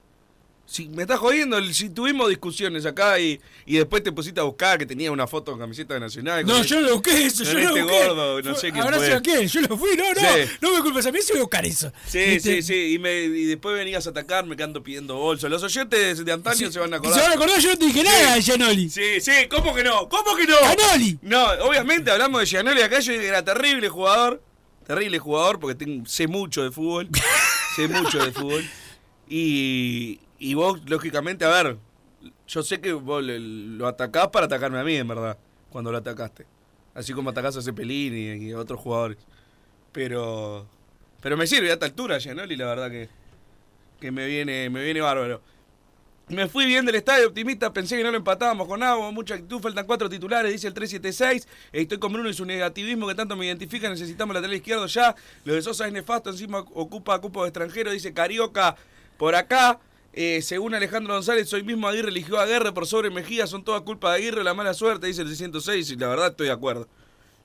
[0.66, 4.78] Si me estás jodiendo, si tuvimos discusiones acá y, y después te pusiste a buscar
[4.78, 6.44] que tenía una foto con camiseta de Nacional.
[6.46, 8.06] No, yo lo busqué eso, yo no este lo busqué.
[8.06, 9.06] gordo, no sé quién Ahora fue.
[9.06, 10.50] sé a quién, yo lo fui, no, no, Sí.
[10.62, 11.92] no me culpes a mí, si voy a buscar eso.
[12.06, 15.48] Sí, Este, sí, sí, y, me, y después venías a atacarme que ando pidiendo bolso.
[15.50, 17.22] Los oyentes de antaño Sí, se van a se acordar.
[17.22, 18.88] van a acordar, yo no te dije nada de Gianoli.
[18.90, 20.08] Sí, sí, ¿cómo que no?
[20.08, 20.56] ¿Cómo que no?
[20.56, 21.18] Gianoli.
[21.22, 24.42] No, obviamente hablamos de Gianoli acá, yo era terrible jugador.
[24.86, 27.08] Terrible jugador porque tengo- sé mucho de fútbol.
[27.76, 28.64] sé mucho de fútbol.
[29.28, 31.78] Y, y vos, lógicamente, a ver,
[32.46, 35.38] yo sé que vos le- lo atacás para atacarme a mí, en verdad,
[35.70, 36.46] cuando lo atacaste.
[36.94, 39.18] Así como atacás a Cepelini y, a otros jugadores.
[39.92, 40.66] Pero
[41.22, 43.08] pero me sirve a esta altura, Gianoli, la verdad que,
[44.00, 45.40] que me viene me viene bárbaro.
[46.28, 49.60] Me fui bien del estadio optimista, pensé que no lo empatábamos con agua, mucha actitud,
[49.60, 51.48] faltan cuatro titulares, dice el 376.
[51.72, 55.14] Estoy con Bruno y su negativismo que tanto me identifica, necesitamos lateral izquierdo ya.
[55.44, 58.76] Lo de Sosa es nefasto, encima ocupa cupo de extranjero, dice Carioca
[59.16, 59.80] por acá.
[60.16, 63.80] Eh, según Alejandro González, hoy mismo Aguirre eligió a Aguirre por sobre Mejía, son toda
[63.80, 66.86] culpa de Aguirre, la mala suerte, dice el 606, y la verdad estoy de acuerdo.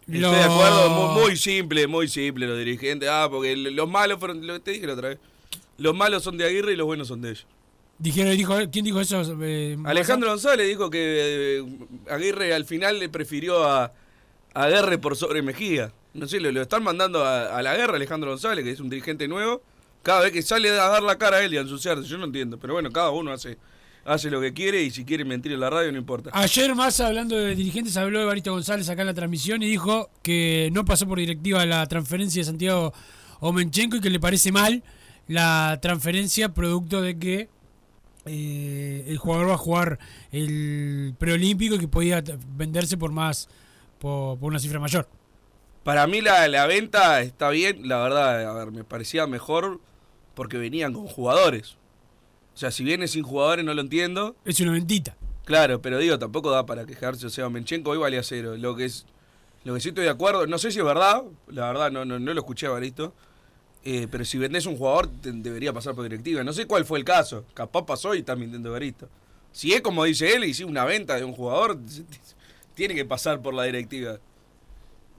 [0.01, 3.09] Estoy de acuerdo, muy, muy simple, muy simple los dirigentes.
[3.11, 5.19] Ah, porque los malos fueron, lo que te dije la otra vez.
[5.77, 7.47] Los malos son de Aguirre y los buenos son de ellos.
[7.97, 9.21] Dijeron, dijo, ¿quién dijo eso?
[9.41, 11.65] Eh, Alejandro González dijo que eh,
[12.09, 13.93] Aguirre al final le prefirió a,
[14.53, 15.91] a Aguirre por sobre Mejía.
[16.13, 18.89] No sé, lo, lo están mandando a, a la guerra Alejandro González, que es un
[18.89, 19.61] dirigente nuevo.
[20.03, 22.25] Cada vez que sale a dar la cara a él y a ensuciarse, yo no
[22.25, 22.57] entiendo.
[22.57, 23.57] Pero bueno, cada uno hace,
[24.05, 26.29] hace lo que quiere y si quiere mentir en la radio no importa.
[26.33, 30.09] Ayer Massa, hablando de dirigentes, habló de Barito González acá en la transmisión y dijo
[30.23, 32.93] que no pasó por directiva la transferencia de Santiago
[33.39, 34.83] Omenchenko y que le parece mal
[35.27, 37.49] la transferencia producto de que
[38.25, 39.99] eh, el jugador va a jugar
[40.31, 42.23] el preolímpico y que podía
[42.55, 43.47] venderse por más,
[43.99, 45.07] por una cifra mayor.
[45.83, 49.79] Para mí la, la venta está bien, la verdad, a ver, me parecía mejor
[50.35, 51.77] porque venían con jugadores.
[52.53, 54.35] O sea, si viene sin jugadores no lo entiendo.
[54.45, 55.15] Es una ventita.
[55.45, 57.25] Claro, pero digo, tampoco da para quejarse.
[57.25, 58.55] O sea, Menchenko hoy valía cero.
[58.57, 59.05] Lo que es,
[59.63, 62.19] lo que sí estoy de acuerdo, no sé si es verdad, la verdad no, no,
[62.19, 63.13] no lo escuché a Baristo.
[63.85, 66.43] eh, pero si vendés un jugador, te- debería pasar por directiva.
[66.43, 67.45] No sé cuál fue el caso.
[67.53, 69.07] Capaz pasó y está mintiendo Baristo.
[69.53, 71.79] Si es como dice él y si una venta de un jugador,
[72.75, 74.19] tiene que pasar por la directiva.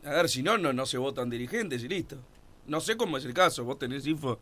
[0.05, 2.17] A ver, si no, no, no se votan dirigentes y listo.
[2.67, 4.39] No sé cómo es el caso, vos tenés info.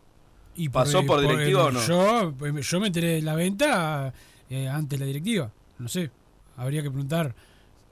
[0.54, 1.86] Y ¿Pasó por directiva o no?
[1.86, 4.12] Yo, yo me enteré de la venta
[4.50, 5.52] eh, antes de la directiva.
[5.78, 6.10] No sé.
[6.56, 7.34] Habría que preguntar.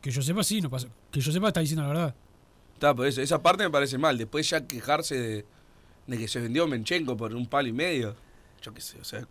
[0.01, 0.89] Que yo sepa, sí, no pasó.
[1.11, 2.15] Que yo sepa, está diciendo la verdad.
[2.75, 4.19] Está, por eso, esa parte me parece mal.
[4.19, 5.45] Después ya quejarse de,
[6.07, 8.15] de que se vendió Menchenko por un palo y medio.
[8.63, 9.27] Yo qué sé, o sea.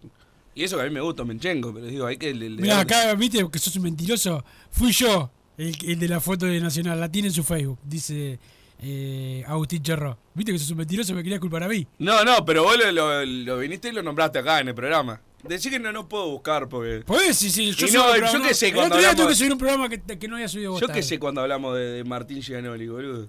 [0.53, 2.33] Y eso que a mí me gusta Menchenko, pero digo, hay que.
[2.33, 4.43] le- le Mira, dar- acá, viste que sos un mentiroso.
[4.71, 6.99] Fui yo el, el de la foto de Nacional.
[6.99, 7.79] La tiene en su Facebook.
[7.83, 8.39] Dice
[8.81, 10.17] eh, Agustín Cherro.
[10.33, 11.87] Viste que sos un mentiroso, me querías culpar a mí.
[11.99, 15.21] No, no, pero vos lo, lo- lo viniste y lo nombraste acá en el programa.
[15.43, 17.03] Decí que no, no puedo buscar porque.
[17.05, 19.35] Pues sí, sí, yo Y no, yo qué sé, El cuando otro día hablamos- que
[19.35, 20.81] subir un programa que, que no había subido vos.
[20.81, 23.27] Yo qué sé cuando hablamos de, de Martín Gianoli, boludo.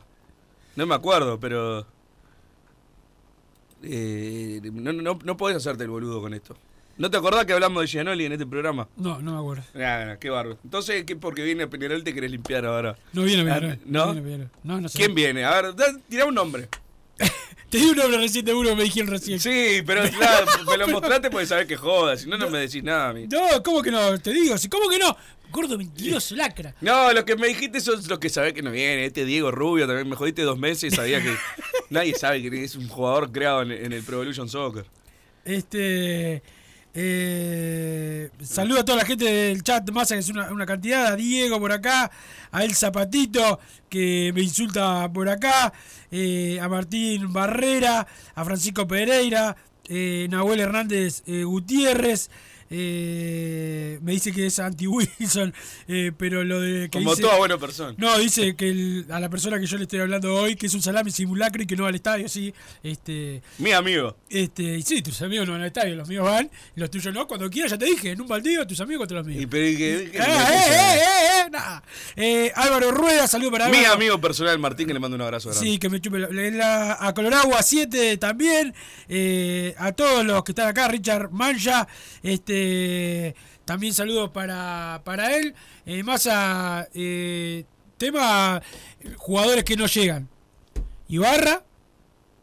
[0.76, 1.86] No me acuerdo, pero.
[3.82, 6.56] Eh, no, no, no podés hacerte el boludo con esto.
[6.98, 8.88] ¿No te acordás que hablamos de Gianoli en este programa?
[8.96, 9.64] No, no me acuerdo.
[10.18, 10.58] Qué bárbaro.
[10.64, 12.96] Entonces, ¿qué porque viene Peñarol te querés limpiar ahora?
[13.12, 14.14] No viene Ah, Peñarol, ¿No?
[14.14, 14.48] no viene.
[14.62, 14.98] No, no sé.
[14.98, 15.44] ¿Quién viene?
[15.44, 15.74] A ver,
[16.08, 16.68] tirá un nombre.
[17.70, 19.40] Te di un nombre recién de uno que me dijeron recién.
[19.40, 22.82] Sí, pero claro, me lo mostraste porque sabés que jodas, si no, no me decís
[22.84, 23.26] nada a mí.
[23.26, 24.16] No, ¿cómo que no?
[24.20, 25.16] Te digo, sí, ¿cómo que no?
[25.50, 26.74] Gordo mentiroso, lacra.
[26.80, 29.04] No, lo que me dijiste son los que sabés que no viene.
[29.06, 31.34] Este Diego Rubio también me jodiste dos meses y sabía que
[31.90, 34.86] nadie sabe que es un jugador creado en, en el Pro Evolution Soccer.
[35.44, 36.42] Este.
[36.98, 41.16] Eh, saludo a toda la gente del chat, Massa, que es una, una cantidad, a
[41.16, 42.10] Diego por acá,
[42.50, 45.74] a El Zapatito, que me insulta por acá,
[46.10, 49.54] eh, a Martín Barrera, a Francisco Pereira,
[49.90, 52.30] eh, Nahuel Hernández eh, Gutiérrez,
[52.70, 55.52] eh, me dice que es anti-Wilson,
[55.88, 57.94] eh, pero lo de que Como dice- toda buena persona.
[57.98, 60.74] No, dice que el- a la persona que yo le estoy hablando hoy, que es
[60.74, 62.52] un salami simulacro y que no va al estadio, sí,
[62.82, 63.42] este...
[63.58, 64.16] Mi amigo.
[64.28, 67.12] Este, y sí, tus amigos no van al estadio, los míos van, y los tuyos
[67.14, 67.26] no.
[67.26, 69.42] Cuando quieras, ya te dije, en un baldío, tus amigos contra los míos.
[69.42, 71.80] Y pero y que- que- eh, nah.
[72.54, 73.94] Álvaro Rueda, saludo para Mi Álvaro.
[73.94, 75.68] amigo personal Martín que le mando un abrazo grande.
[75.70, 78.74] Sí, que me chupe la, la- a Colorado a 7 también.
[79.08, 81.86] eh, a todos los que están acá, Richard Mancha.
[82.22, 82.55] Este,
[83.64, 85.54] también saludos para, para él.
[85.84, 87.64] Eh, más a eh,
[87.96, 88.60] tema
[89.00, 90.28] eh, jugadores que no llegan.
[91.08, 91.62] Ibarra.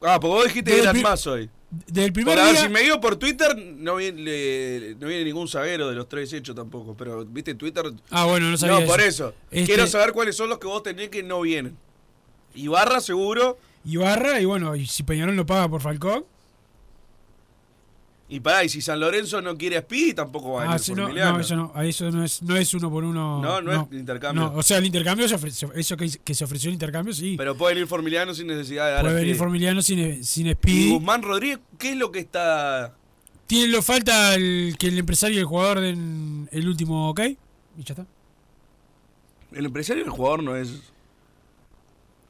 [0.02, 1.50] Ah, porque vos dijiste que eran más hoy.
[1.88, 2.64] Del primer Por, a ver, día.
[2.66, 6.32] si me digo por Twitter, no viene, le- no viene ningún zaguero de los tres
[6.32, 6.96] hechos tampoco.
[6.96, 7.86] Pero, ¿viste Twitter?
[8.12, 9.30] Ah, bueno, no sabía No, por eso.
[9.30, 9.36] eso.
[9.50, 11.76] Este- Quiero saber cuáles son los que vos tenés que no vienen.
[12.54, 13.58] Ibarra, seguro.
[13.86, 16.26] Ibarra, y bueno, y si Peñarol lo paga por Falcón.
[18.34, 21.08] Y pará, y si San Lorenzo no quiere a tampoco va a Ah, venir no,
[21.34, 23.40] no, eso no, eso no es, no es uno por uno.
[23.40, 24.44] No, no es intercambio.
[24.50, 27.36] No, o sea, el intercambio, se ofreció- eso que, que se ofreció el intercambio, sí.
[27.38, 29.36] Pero puede venir Formiliano sin necesidad de dar Puede a venir.
[29.36, 30.90] Formiliano sin, sin Y.
[30.94, 32.96] Guzmán Rodríguez, ¿qué es lo que está...?
[33.46, 37.20] Tiene lo falta el, que el empresario y el jugador den el último ok.
[37.78, 38.08] Y ya está.
[39.52, 40.82] El empresario y el jugador no es...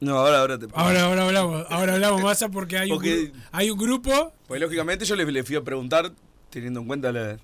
[0.04, 0.66] No, ahora, ahora te...
[0.74, 4.32] Ahora, ahora hablamos, ahora hablamos más porque hay, Porque- Un, hay un grupo.
[4.46, 6.12] Pues lógicamente yo le, le fui a preguntar,
[6.50, 7.38] teniendo en cuenta la-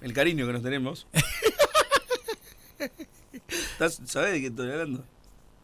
[0.00, 1.06] el cariño que nos tenemos.
[3.48, 5.04] ¿Estás- ¿Sabés de qué estoy hablando?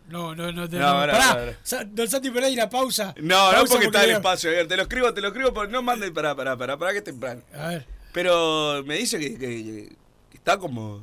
[0.08, 0.76] No, no, no te.
[0.78, 1.84] No, ahora, pará, ahora.
[1.92, 3.14] Don Santi Pereira, pausa.
[3.16, 4.68] No, no Pausa porque está el espacio abierto.
[4.68, 7.04] Te lo escribo, te lo escribo, pero no mandes para, para, para, para que es
[7.04, 7.42] temprano.
[7.54, 7.86] A ver.
[8.12, 9.96] Pero me dice que, que-
[10.30, 11.02] que está como.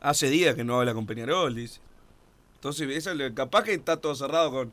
[0.00, 1.80] Hace días que no habla con Peñarol, dice.
[2.68, 4.72] Entonces, eso, capaz que está todo cerrado con,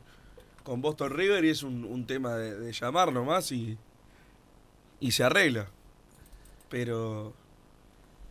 [0.64, 3.78] con Boston River y es un, un tema de, de llamar nomás y.
[5.00, 5.68] Y se arregla.
[6.68, 7.32] Pero.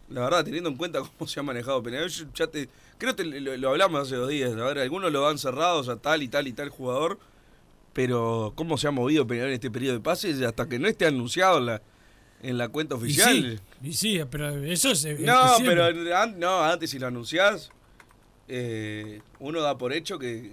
[0.09, 2.67] La verdad, teniendo en cuenta cómo se ha manejado Peñarol, yo ya te.
[2.97, 4.51] Creo que lo, lo hablamos hace dos días.
[4.51, 7.19] A ver, algunos lo han cerrado, o sea, tal y tal y tal jugador.
[7.93, 11.05] Pero cómo se ha movido Peñarol en este periodo de pases hasta que no esté
[11.05, 11.81] anunciado en la,
[12.41, 13.61] en la cuenta Y oficial.
[13.81, 15.05] sí, y sí, pero eso es.
[15.21, 15.85] No, es pero
[16.17, 17.69] an- no, antes si lo anunciás,
[18.47, 20.51] eh, uno da por hecho que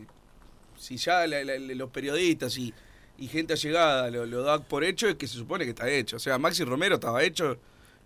[0.77, 2.73] si ya la- la- los periodistas y,
[3.19, 6.17] y gente allegada lo, lo da por hecho, es que se supone que está hecho.
[6.17, 7.59] O sea, Maxi Romero estaba hecho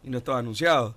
[0.03, 0.97] y no estaba anunciado.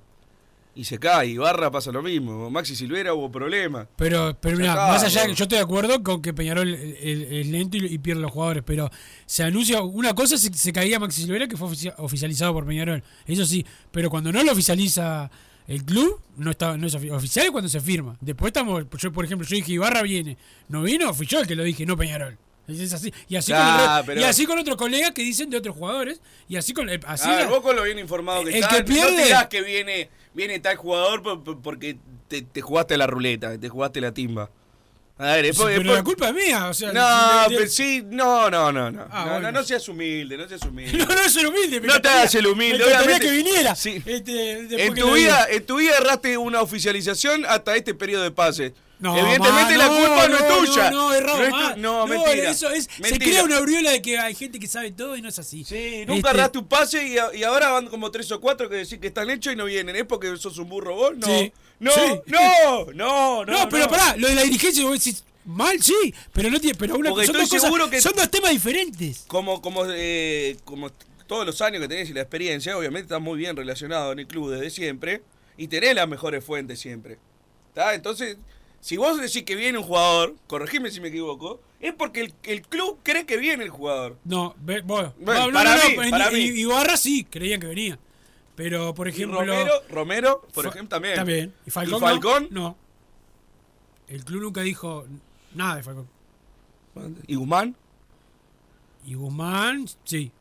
[0.73, 2.51] Y se cae, y Barra pasa lo mismo.
[2.51, 3.87] Maxi Silvera hubo problemas.
[3.95, 7.85] Pero, pero mira, más allá, yo estoy de acuerdo con que Peñarol es lento y,
[7.87, 8.87] y pierde los jugadores, pero
[9.25, 13.03] se anuncia, una cosa se, se caía Maxi Silvera que fue oficia- oficializado por Peñarol,
[13.25, 15.31] eso sí, pero cuando no lo oficializa
[15.67, 18.17] el club, no está no es ofi- oficial cuando se firma.
[18.21, 20.37] Después estamos, yo por ejemplo, yo dije Ibarra viene,
[20.69, 22.37] no vino, fui yo el que lo dije, no Peñarol.
[22.67, 23.13] Es así.
[23.29, 25.73] Y así, Ah, con, re- pero- y así con otros colegas que dicen de otros
[25.75, 26.19] jugadores.
[26.49, 26.89] Y así con.
[26.89, 29.33] eh, Así a ver, la- vos con lo bien informado que El estás, que pierde-
[29.33, 31.97] no que viene, viene tal jugador por- por- porque
[32.27, 34.49] te, te jugaste la ruleta, te jugaste la timba.
[35.19, 36.67] A ver, después, pero después- la culpa es mía.
[36.67, 39.07] O sea, No, pero sí, no, no, no, no.
[39.09, 39.51] Ah, no, bueno.
[39.51, 40.97] no, no seas humilde, no seas humilde.
[40.97, 41.81] No, no soy humilde.
[41.81, 43.25] No te hagas el humilde, me obviamente.
[43.25, 43.75] que viniera.
[43.75, 44.01] Sí.
[44.05, 48.73] Este, En tu, vida, en tu vida erraste una oficialización hasta este periodo de pase.
[48.99, 50.89] No, Evidentemente ma, la culpa no, es tuya.
[50.91, 51.73] No, no, errado, es ma.
[51.75, 52.49] tu- no, mentira.
[52.49, 55.29] Eso es, se crea una aureola de que hay gente que sabe todo y no
[55.29, 55.63] es así.
[55.63, 58.77] Sí, nunca Este, un pase y, a- y ahora van como tres o cuatro que
[58.77, 59.95] decís que están hechos y no vienen.
[59.95, 61.15] ¿Es porque sos un burro vos?
[61.15, 61.27] No.
[61.27, 61.53] Sí.
[61.79, 61.99] No, Sí.
[62.25, 63.53] no, no, no.
[63.53, 66.95] No, pero pará, lo de la dirigencia, vos decís, mal, sí, pero no tiene, pero
[66.95, 69.25] una, Porque son, estoy dos cosas- que- son dos temas diferentes.
[69.27, 70.89] Como, como, eh, como
[71.27, 74.27] todos los años que tenés y la experiencia, obviamente estás muy bien relacionado en el
[74.27, 75.21] club desde siempre
[75.55, 77.19] y tenés las mejores fuentes siempre.
[77.69, 77.93] ¿Está?
[77.93, 78.37] Entonces,
[78.87, 82.61] si vos decís que viene un jugador, corregime si me equivoco, es porque el, el
[82.61, 84.17] club cree que viene el jugador.
[84.23, 86.39] No, bueno, Bueno, no, para no, no, mí, en- para mí.
[86.39, 87.99] Ibarra sí, creían que venía.
[88.55, 89.39] Pero, por Y ejemplo...
[89.41, 91.15] Romero, Romero, por Fa- ejemplo, también.
[91.15, 91.53] También.
[91.65, 91.97] ¿Y Falcón?
[91.97, 92.47] ¿Y Falcón?
[92.49, 92.61] No.
[92.61, 92.77] No.
[94.07, 95.05] El club nunca dijo
[95.53, 96.07] nada de Falcón.
[97.27, 97.75] ¿Y Guzmán?
[99.05, 100.31] Y Guzmán, sí.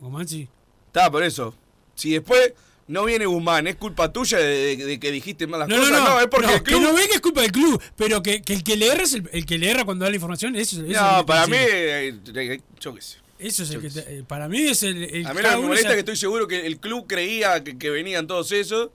[0.00, 0.48] Guzmán sí.
[0.88, 1.54] Está, por eso.
[1.94, 2.52] Si después
[2.90, 6.02] no viene Guzmán, ¿es culpa tuya de, de- de que dijiste malas No, no, cosas?
[6.08, 6.78] no, es porque no, el club...
[6.80, 9.14] que no venga es culpa del club, pero que, que el que le erra es
[9.14, 11.46] el, el que le erra cuando da la información, eso, eso es No, que para
[11.46, 12.08] mí, dice.
[12.08, 13.18] eh, eh, yo qué sé.
[13.38, 15.56] Eso es el que te- eh, para mí es el, el A mí lo que
[15.56, 18.90] me molesta es que estoy seguro que el club creía que, que venían todos esos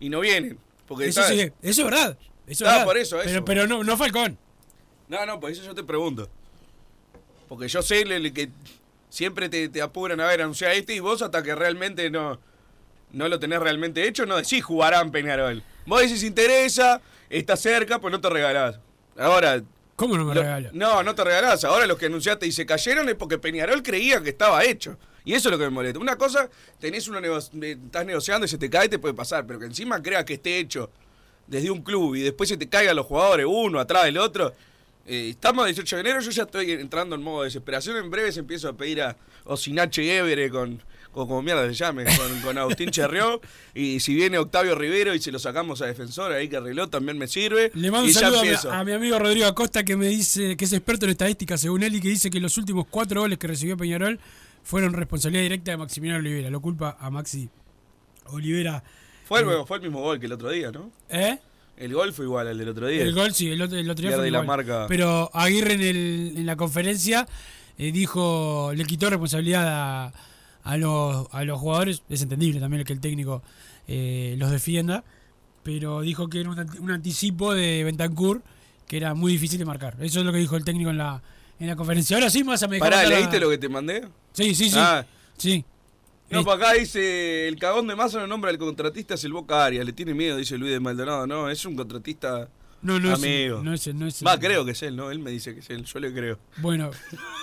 [0.00, 0.58] y no vienen.
[0.86, 2.16] Porque eso, sí, eso es verdad.
[2.46, 2.84] Eso es verdad.
[2.84, 3.44] por eso, Pero, eso.
[3.44, 4.38] pero no, no Falcón.
[5.08, 6.30] No, no, por eso yo te pregunto.
[7.48, 8.48] Porque yo sé le- le que
[9.10, 12.40] siempre te, te apuran a ver, anunciar este y vos hasta que realmente no,
[13.12, 15.62] no lo tenés realmente hecho, no decís jugarán Peñarol.
[15.86, 17.00] Vos decís interesa,
[17.30, 18.78] está cerca, pues no te regalás.
[19.18, 19.62] Ahora.
[19.96, 20.72] ¿Cómo no me lo- regalas?
[20.72, 21.64] No, no te regalás.
[21.64, 24.98] Ahora los que anunciaste y se cayeron es porque Peñarol creía que estaba hecho.
[25.24, 26.00] Y eso es lo que me molesta.
[26.00, 26.48] Una cosa,
[26.80, 29.66] tenés una nego- eh, estás negociando y se te cae, te puede pasar, pero que
[29.66, 30.90] encima creas que esté hecho
[31.46, 34.52] desde un club y después se te caigan los jugadores uno atrás del otro.
[35.06, 37.96] Eh, estamos a 18 de enero, yo ya estoy entrando en modo de desesperación.
[37.98, 40.82] En breve se empiezo a pedir a Osinache Évere con,
[41.12, 43.40] con como mierda se llame, con, con Agustín Cherrió.
[43.74, 47.18] Y si viene Octavio Rivero y se lo sacamos a defensor, ahí que arregló, también
[47.18, 47.70] me sirve.
[47.74, 48.72] Le mando un saludo a mi, empiezo.
[48.72, 51.94] a mi amigo Rodrigo Acosta que me dice que es experto en estadística según él
[51.94, 54.18] y que dice que los últimos cuatro goles que recibió Peñarol
[54.64, 56.48] fueron responsabilidad directa de Maximiliano Olivera.
[56.50, 57.48] Lo culpa a Maxi
[58.26, 58.82] Olivera.
[59.26, 60.90] Fue el, fue el mismo gol que el otro día, ¿no?
[61.08, 61.38] ¿Eh?
[61.76, 63.02] El gol fue igual al del otro día.
[63.02, 64.46] El gol sí, el otro, el otro día fue la igual.
[64.46, 64.86] marca.
[64.88, 67.26] Pero Aguirre en, el- en la conferencia
[67.78, 70.12] eh, dijo, le quitó responsabilidad a,
[70.64, 72.02] a los, a los jugadores.
[72.08, 73.42] Es entendible también que el técnico
[73.88, 75.04] eh, los defienda.
[75.62, 78.42] Pero dijo que era un, un anticipo de Bentancur
[78.88, 79.96] que era muy difícil de marcar.
[80.00, 81.22] Eso es lo que dijo el técnico en la,
[81.58, 82.16] en la conferencia.
[82.16, 84.06] Ahora sí vas a me Pará, ¿leíste la- lo que te mandé?
[84.32, 84.76] Sí, sí, sí.
[84.78, 85.06] Ah.
[85.38, 85.64] Sí.
[86.30, 89.64] No, para acá dice, el cagón de Massa no nombra al contratista, es el Boca
[89.66, 91.26] Arias, le tiene miedo, dice Luis de Maldonado.
[91.26, 92.48] No, es un contratista
[92.82, 93.62] No, no es- amigo.
[93.62, 95.10] no es- no es- Va, creo que es él, ¿no?
[95.10, 96.38] Él me dice que es él, yo le creo.
[96.58, 96.90] Bueno.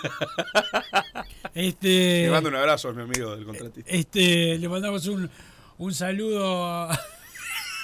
[1.54, 2.24] este.
[2.26, 3.90] Le mando un abrazo a mi amigo del contratista.
[3.92, 5.30] Este, le mandamos un,
[5.78, 6.66] un saludo.
[6.66, 7.00] a-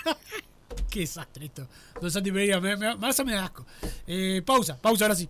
[0.90, 1.68] Qué desastre esto.
[2.02, 3.66] Don Santi Pereira, me, me, me, me da asco.
[4.08, 5.30] Eh, pausa, pausa ahora sí.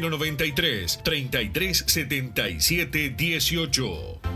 [0.00, 4.35] 093 3377 18.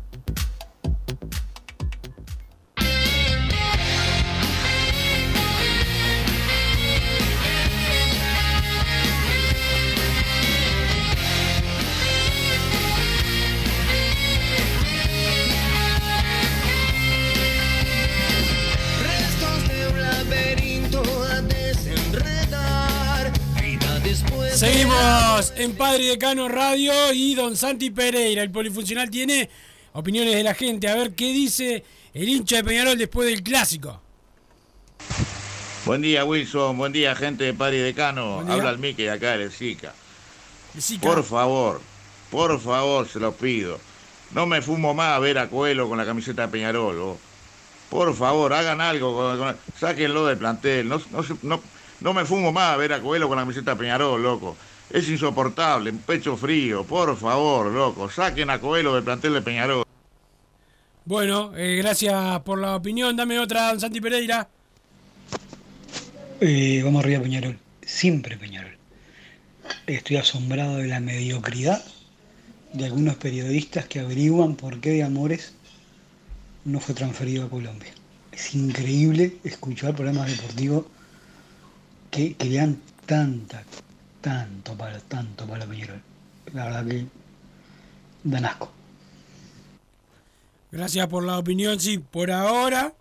[25.57, 28.43] En Padre Decano Radio y Don Santi Pereira.
[28.43, 29.49] El polifuncional tiene
[29.93, 30.87] opiniones de la gente.
[30.87, 31.83] A ver qué dice
[32.13, 33.99] el hincha de Peñarol después del clásico.
[35.85, 36.77] Buen día, Wilson.
[36.77, 38.41] Buen día, gente de Padre Decano.
[38.41, 39.93] Habla el Mickey de acá, del Zika.
[41.07, 41.81] Por favor,
[42.29, 43.79] por favor, se lo pido.
[44.35, 47.17] No me fumo más a ver a Coelho con la camiseta de Peñarol.
[47.89, 50.87] Por favor, hagan algo, con- con- sáquenlo del plantel.
[50.87, 51.61] No, no, no,
[51.99, 54.55] no me fumo más a ver a Coelho con la camiseta de Peñarol, loco.
[54.93, 58.09] Es insoportable, pecho frío, por favor, loco.
[58.09, 59.85] Saquen a Coelho del plantel de Peñarol.
[61.05, 63.15] Bueno, eh, gracias por la opinión.
[63.15, 64.49] Dame otra, don Santi Pereira.
[66.41, 68.75] Eh, vamos arriba Peñarol, siempre Peñarol.
[69.87, 71.81] Estoy asombrado de la mediocridad
[72.73, 75.53] de algunos periodistas que averiguan por qué de Amores
[76.65, 77.93] no fue transferido a Colombia.
[78.31, 80.85] Es increíble escuchar programas deportivos
[82.09, 83.63] que, que le dan tanta,
[84.21, 86.01] tanto para, tanto para Peñarol.
[86.53, 87.05] La verdad que
[88.23, 88.71] dan asco.
[90.71, 91.79] Gracias por la opinión.
[91.79, 92.93] Sí, por ahora,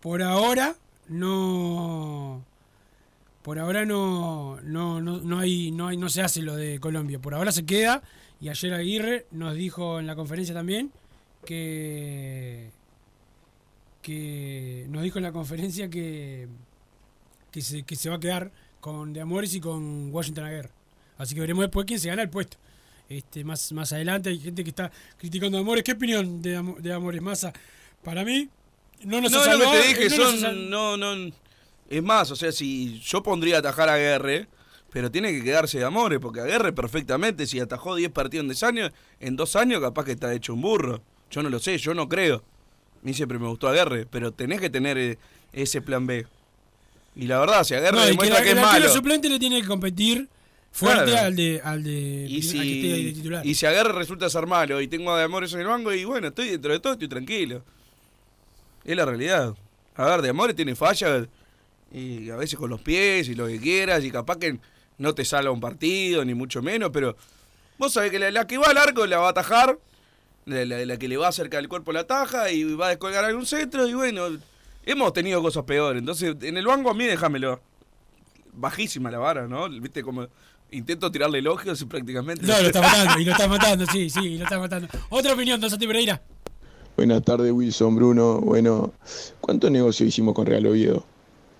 [0.00, 0.74] por ahora
[1.08, 2.42] no,
[3.42, 7.18] por ahora no, no, no, no hay, no hay, no se hace lo de Colombia.
[7.18, 8.02] Por ahora se queda.
[8.40, 10.92] Y ayer Aguirre nos dijo en la conferencia también
[11.44, 12.70] que,
[14.02, 16.46] que nos dijo en la conferencia que,
[17.50, 20.70] que se, que se va a quedar con De Amores y con Washington Aguirre.
[21.18, 22.56] Así que veremos después quién se gana el puesto.
[23.08, 25.82] Este, más, más adelante hay gente que está criticando a Amores.
[25.84, 27.52] ¿Qué opinión de, Amo- de Amores Massa?
[28.04, 28.48] Para mí,
[29.04, 30.38] no nos no, lo que te dije, no son.
[30.40, 31.32] sal- No, no.
[31.90, 34.46] Es más, o sea, si yo pondría a atajar a Guerre,
[34.92, 38.48] pero tiene que quedarse de amores, porque a Guerre perfectamente, si atajó 10 partidos en
[38.48, 41.00] 10 años, en dos años capaz que está hecho un burro.
[41.30, 42.36] Yo no lo sé, yo no creo.
[42.36, 45.18] A mí siempre me gustó a Guerre, pero tenés que tener eh,
[45.52, 46.26] ese plan B.
[47.18, 48.88] Y la verdad, si a Guerre No, que demuestra que, el es malo.
[48.88, 50.28] suplente le tiene que competir
[50.72, 51.26] fuerte Claro.
[51.26, 53.44] al de al de Y que esté si, de titular.
[53.46, 55.92] y si a Guerre resulta ser malo y tengo a de amores en el banco,
[55.92, 57.62] y bueno, estoy dentro de todo, estoy tranquilo.
[58.84, 59.54] Es la realidad.
[59.96, 61.26] A ver, de amores tiene fallas
[61.92, 64.58] y a veces con los pies y lo que quieras, y capaz que
[64.98, 67.16] no te salga un partido, ni mucho menos, pero
[67.78, 69.78] vos sabés que la, la que va al arco la va a atajar,
[70.44, 72.90] la, la- la que le va a acercar el cuerpo la taja y va a
[72.90, 74.28] descolgar algún centro, y bueno,
[74.92, 76.00] hemos tenido cosas peores.
[76.00, 77.60] Entonces, en el banco a mí déjamelo.
[78.54, 79.68] Bajísima la vara, ¿no?
[79.68, 80.26] Viste como
[80.70, 82.44] intento tirarle elogios y prácticamente.
[82.44, 84.88] No, lo está matando, y lo está matando, sí, sí, y lo está matando.
[85.10, 86.20] Otra opinión, don Santi Pereira.
[86.96, 88.40] Buenas tardes, Wilson, Bruno.
[88.40, 88.92] Bueno,
[89.40, 91.04] ¿cuánto negocio hicimos con Real Oviedo?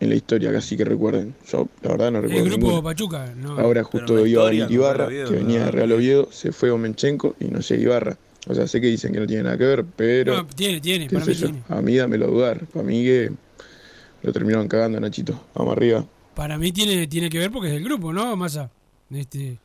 [0.00, 1.34] En la historia, casi que recuerden.
[1.50, 2.44] Yo, la verdad, no El recuerdo.
[2.46, 2.82] grupo ninguno.
[2.82, 3.58] Pachuca, no.
[3.58, 5.70] Ahora justo iba a Ibarra, que venía de.
[5.70, 8.18] Real Oviedo, se fue Omenchenko y no llega Ibarra.
[8.48, 10.36] O sea, sé que dicen que no tiene nada que ver, pero.
[10.38, 11.46] No, tiene, tiene, para mí yo.
[11.48, 11.62] tiene.
[11.68, 12.66] A mí dámelo a dudar.
[12.66, 13.30] Para mí que
[14.22, 15.38] lo terminaron cagando, Nachito.
[15.54, 16.04] Vamos arriba.
[16.34, 18.70] Para mí tiene, tiene que ver porque es del grupo, ¿no, Massa?
[19.10, 19.58] Este,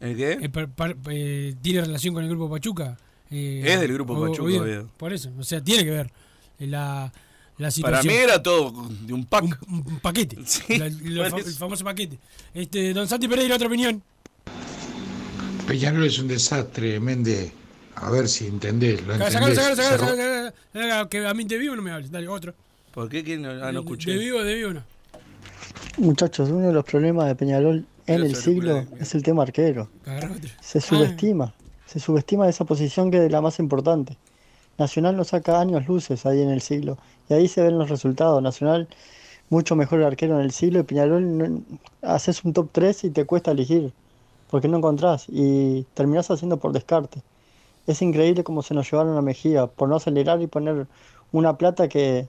[0.00, 0.32] ¿El qué?
[0.42, 2.98] eh, par- par- eh, tiene relación con el grupo Pachuca.
[3.30, 4.42] eh, Es del grupo o- Pachuca.
[4.62, 4.88] Oviedo.
[4.96, 6.10] Por eso, o sea, tiene que ver
[6.58, 7.10] eh, la, la
[7.58, 8.06] Para situación.
[8.14, 9.58] mí era todo de un pack.
[9.68, 10.36] Un, un paquete.
[10.78, 11.48] La- lo por fa- eso.
[11.48, 12.18] el famoso paquete.
[12.52, 14.02] Este, don Santi Pereira, otra opinión.
[15.66, 17.52] Peñarol es un desastre, Méndez.
[18.02, 19.32] A ver si entendés, lo entendés.
[19.32, 22.10] sacalo, Se sacalo, ro- sacalo, sacalo, Que a mí de vivo no me hables.
[22.10, 22.52] Dale, otro.
[22.92, 23.22] ¿Por qué?
[23.24, 24.10] ¿Quién no, ah, no escuché?
[24.12, 24.82] De vivo, de vivo no.
[25.98, 29.88] Muchachos, uno de los problemas de Peñarol en Quiero el siglo es el tema arquero.
[30.60, 31.54] Se subestima,
[31.86, 34.16] se subestima esa posición que es la más importante.
[34.78, 36.98] Nacional nos saca años luces ahí en el siglo
[37.28, 38.42] y ahí se ven los resultados.
[38.42, 38.88] Nacional
[39.50, 41.62] mucho mejor arquero en el siglo y Peñarol no-
[42.02, 43.92] haces un top 3 y te cuesta elegir
[44.50, 47.22] porque no encontrás y terminás haciendo por descarte.
[47.86, 50.86] Es increíble cómo se nos llevaron a Mejía por no acelerar y poner
[51.32, 52.28] una plata que,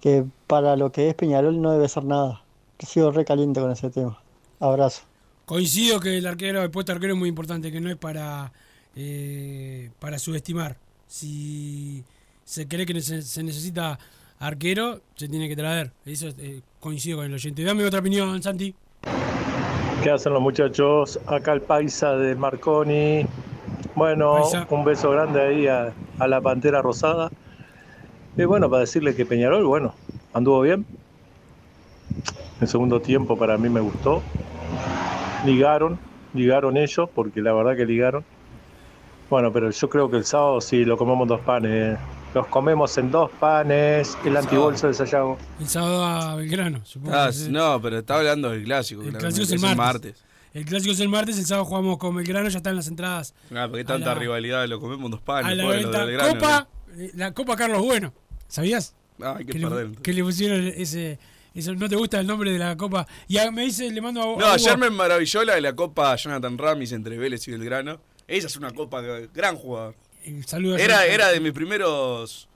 [0.00, 2.42] que para lo que es Peñarol no debe ser nada.
[2.78, 4.20] He sido re caliente con ese tema.
[4.60, 5.02] Abrazo.
[5.46, 8.52] Coincido que el arquero, el puesto de arquero es muy importante, que no es para,
[8.96, 10.76] eh, para subestimar.
[11.06, 12.02] Si
[12.44, 13.98] se cree que se, se necesita
[14.38, 15.92] arquero, se tiene que traer.
[16.04, 17.62] Eso eh, coincido con el oyente.
[17.62, 18.74] Dame otra opinión, Santi.
[20.02, 21.18] ¿Qué hacen los muchachos?
[21.26, 23.26] Acá el paisa de Marconi.
[23.94, 24.66] Bueno, Paisa.
[24.70, 27.30] un beso grande ahí a, a la Pantera Rosada.
[28.36, 29.94] Y bueno, para decirle que Peñarol, bueno,
[30.32, 30.84] anduvo bien.
[32.60, 34.22] El segundo tiempo para mí me gustó.
[35.44, 35.98] Ligaron,
[36.32, 38.24] ligaron ellos, porque la verdad que ligaron.
[39.30, 41.98] Bueno, pero yo creo que el sábado sí lo comemos dos panes.
[42.34, 45.38] Los comemos en dos panes, el antibolso de Sayago.
[45.60, 47.14] El sábado a Belgrano, supongo.
[47.14, 49.02] Ah, no, pero está hablando del clásico.
[49.02, 50.16] el clásico es el martes.
[50.16, 50.33] El
[50.64, 53.34] clásico es el martes, el sábado jugamos con Belgrano, ya están las entradas.
[53.54, 55.50] Ah, porque tanta la- rivalidad, lo comemos dos panes.
[55.50, 56.06] a la pobre, venta.
[56.06, 58.14] del grano, Copa, eh, la Copa Carlos Bueno.
[58.46, 58.94] ¿Sabías?
[59.20, 61.18] Ah, hay que que, le, que le pusieron ese,
[61.54, 61.74] eso.
[61.74, 63.06] ¿No te gusta el nombre de la Copa?
[63.26, 65.74] Y a- me dice, le mando a, No, a ayer me maravilló la de la
[65.74, 68.00] Copa Jonathan Ramis entre Vélez y Belgrano.
[68.28, 69.94] Esa es una copa gran jugador.
[70.46, 72.48] saludo a Era, era de mis primeros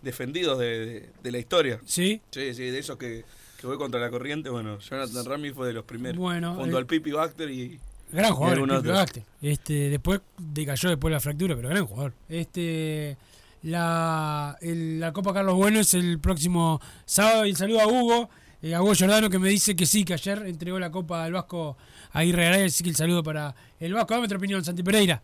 [0.00, 1.80] defendidos de, de- de la historia.
[1.84, 2.20] ¿Sí?
[2.30, 3.24] Sí, sí, de esos que,
[3.62, 4.50] que voy contra la corriente.
[4.50, 6.18] Bueno, Jonathan Ramis fue de los primeros.
[6.18, 7.78] Bueno, junto eh, al Pipi Baxter y.
[8.12, 8.76] Gran jugador, el.
[8.82, 9.24] Pipe Gacte.
[9.40, 12.12] Este, después decayó después de la fractura, pero gran jugador.
[12.28, 13.16] Este,
[13.62, 17.46] la, el- la Copa Carlos Bueno es el próximo sábado.
[17.46, 18.28] Y el saludo a Hugo,
[18.60, 21.32] eh, a Hugo Giordano, que me dice que sí, que ayer entregó la Copa al
[21.32, 21.76] Vasco
[22.12, 22.64] a Aguirre Garay.
[22.64, 24.14] Así que el saludo para el Vasco.
[24.14, 25.22] Dame otra opinión, Santi Pereira.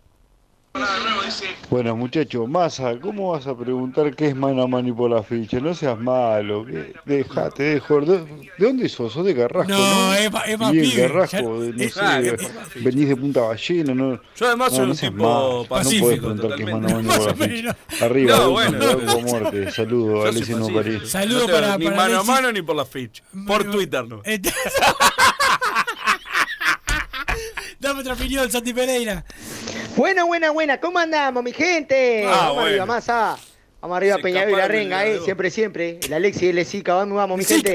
[1.71, 5.23] Bueno, muchachos, Massa, ¿cómo vas a preguntar qué es mano a mano y por la
[5.23, 5.61] ficha?
[5.61, 8.07] No seas malo, que dejate de joder.
[8.07, 9.13] ¿De de dónde sos?
[9.13, 9.71] ¿Sos de Carrasco?
[9.71, 10.43] No, No, es más
[10.97, 14.21] Carrasco, ya- de- no es- sé, ah, de- es más venís de Punta Ballena, no.
[14.37, 16.89] Yo además no, soy no un seas tipo malo, No podés preguntar qué es mano
[16.89, 17.77] a mano y por la ficha.
[18.05, 18.79] Arriba, No, bueno.
[18.89, 19.71] a muerte.
[19.71, 20.69] Saludos, Alexis no.
[20.69, 21.09] París.
[21.11, 23.23] Saludo No te- para- Ni para mano a mano ni por la ficha.
[23.47, 24.23] Por Twitter, ¿no?
[24.25, 24.53] Este-
[27.81, 29.25] Dame otra opinión, Santi Pereira.
[29.99, 30.79] Buena, buena, buena.
[30.79, 32.23] ¿Cómo andamos, mi gente?
[32.25, 32.69] Ah, vamos bueno.
[32.69, 33.37] arriba, masa.
[33.81, 35.19] Vamos arriba, Peñarol y la renga, eh.
[35.25, 35.99] Siempre, siempre.
[36.01, 37.75] El Alexis y el Esica, vamos, vamos, mi gente.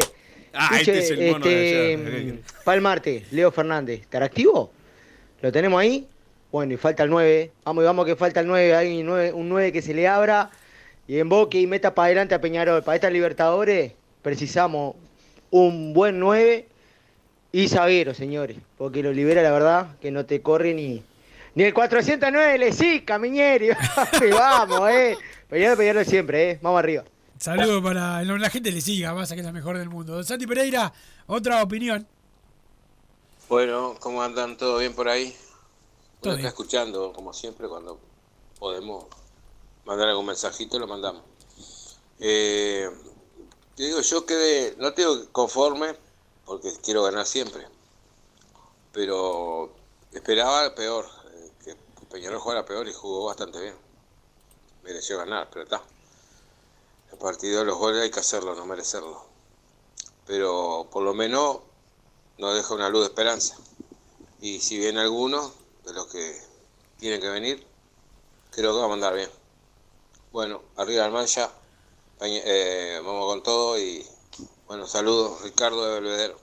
[0.53, 3.99] Ah, Escuche, este es el mono este, mm, Para el martes, Leo Fernández.
[3.99, 4.71] ¿Estará activo?
[5.41, 6.07] ¿Lo tenemos ahí?
[6.49, 7.51] Bueno, y falta el 9.
[7.65, 8.73] Vamos y vamos que falta el 9.
[8.73, 10.49] Hay un 9, un 9 que se le abra
[11.09, 12.83] y emboque y meta para adelante a Peñarol.
[12.83, 14.95] Para estas Libertadores precisamos
[15.51, 16.67] un buen 9
[17.51, 18.55] y zaguero, señores.
[18.77, 21.03] Porque lo libera, la verdad, que no te corre ni,
[21.55, 23.69] ni el 409 le sí, Camiñeri.
[24.31, 25.17] vamos, eh.
[25.49, 26.59] Peñarol, Peñarol siempre, eh.
[26.61, 27.03] Vamos arriba.
[27.37, 30.13] Saludo para la gente le siga, Massa, que es la mejor del mundo.
[30.13, 30.93] Don Santi Pereira,
[31.27, 32.07] otra opinión.
[33.49, 34.57] Bueno, ¿cómo andan?
[34.57, 35.31] ¿Todo bien por ahí?
[35.31, 35.37] Todo
[36.21, 36.39] Bueno, bien.
[36.39, 37.99] acá escuchando, como siempre, cuando
[38.57, 39.05] podemos
[39.85, 41.21] mandar algún mensajito, lo mandamos.
[42.19, 42.89] Eh,
[43.75, 45.95] te digo, yo quedé, no te digo conforme,
[46.45, 47.67] porque quiero ganar siempre,
[48.93, 49.73] pero
[50.13, 51.05] esperaba peor,
[52.13, 53.73] Peñarol jugara peor y jugó bastante bien.
[54.83, 55.81] Mereció ganar, pero está.
[57.11, 59.25] El partido de los goles hay que hacerlo, no merecerlo.
[60.27, 61.57] Pero por lo menos
[62.37, 63.57] nos deja una luz de esperanza.
[64.41, 65.51] Y si viene alguno
[65.85, 66.39] de los que
[66.99, 67.65] tienen que venir,
[68.51, 69.29] creo que va a mandar bien.
[70.31, 71.49] Bueno, arriba Almancha,
[72.19, 74.05] Peña- eh, vamos con todo y
[74.67, 76.35] bueno, saludos, Ricardo de Belvedere.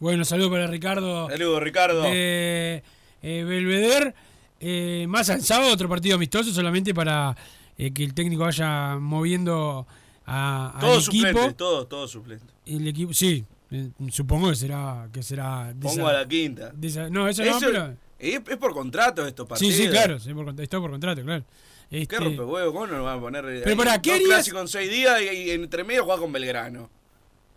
[0.00, 1.28] Bueno, saludo para Ricardo.
[1.28, 2.02] Saludos, Ricardo.
[2.02, 2.82] De
[3.22, 4.14] eh, Belvedere.
[4.60, 7.36] Eh, más al sábado, otro partido amistoso, solamente para
[7.76, 9.86] eh, que el técnico vaya moviendo
[10.26, 11.26] a, al Todos equipo.
[11.28, 12.48] suplentes, todos, todos suplentes.
[12.66, 15.08] El equipo, sí, eh, supongo que será.
[15.12, 16.70] Que será de Pongo esa- a la quinta.
[16.74, 17.96] de esa- no, eso, no, pero.
[18.18, 19.74] es, es por contrato estos Sí, partidos.
[19.76, 21.44] sí, claro, sí, por, contra- está por contrato, claro.
[21.88, 22.72] ¿Qué Este, rompehuevo?
[22.72, 23.44] ¿Cómo no nos van a poner?
[23.44, 24.46] Pero ahí pará, ¿qué harías?
[24.48, 26.90] en seis días y, y entre medio juega con Belgrano.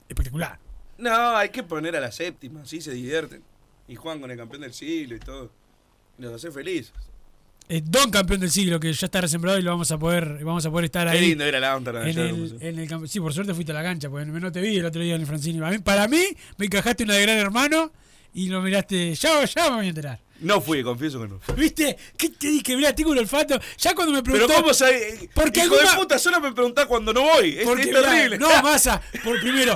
[0.08, 0.58] Espectacular.
[0.98, 3.42] No, hay que poner a la séptima, así se divierten.
[3.88, 5.52] Y juegan con el campeón del siglo y todo.
[6.22, 6.94] Y los hace felices.
[7.68, 10.64] eh, don campeón del siglo que ya está resembrado y lo vamos a poder vamos
[10.66, 13.20] a poder estar Qué ahí lindo ir a la Amsterdam en el, en el sí
[13.20, 15.28] por suerte fuiste a la cancha porque no te vi el otro día en el
[15.28, 15.60] Francini.
[15.66, 16.22] A mí- para mí
[16.58, 17.92] me encajaste una de gran hermano
[18.36, 21.40] y lo miraste ya ya me voy a enterar No fui, confieso que no.
[21.56, 21.96] ¿Viste?
[22.18, 22.76] ¿Qué te dije?
[22.76, 23.60] Mirá, tengo un olfato.
[23.78, 24.62] Ya cuando me Pero preguntó.
[24.62, 25.30] ¿cómo sabes?
[25.34, 27.58] Porque Hijo alguna- de puta, solo me preguntás cuando no voy.
[27.60, 28.38] Es, Porque, es mirá, terrible.
[28.40, 29.74] no, Massa, por primero,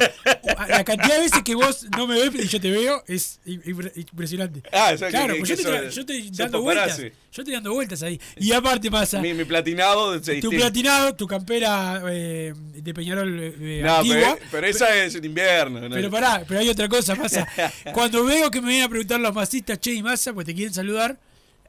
[0.68, 3.92] la cantidad de veces que vos no me ves y yo te veo es impre-
[3.96, 4.64] impresionante.
[4.72, 7.00] Ah, o sea, que- claro, que- pues yo, te, yo estoy sos dando vueltas.
[7.36, 8.18] Yo estoy dando vueltas ahí.
[8.38, 13.82] Y aparte, Massa, Mi, mi platinado se tu platinado, tu campera eh, de Peñarol eh,
[13.84, 14.38] No, antigua.
[14.40, 15.82] pero, pero esa es en invierno.
[15.82, 15.90] ¿no?
[15.90, 17.46] Pero pará, pero hay otra cosa, Massa.
[17.94, 20.74] Cuando veo que me vienen a preguntar los masistas, che y Massa, pues te quieren
[20.74, 21.20] saludar,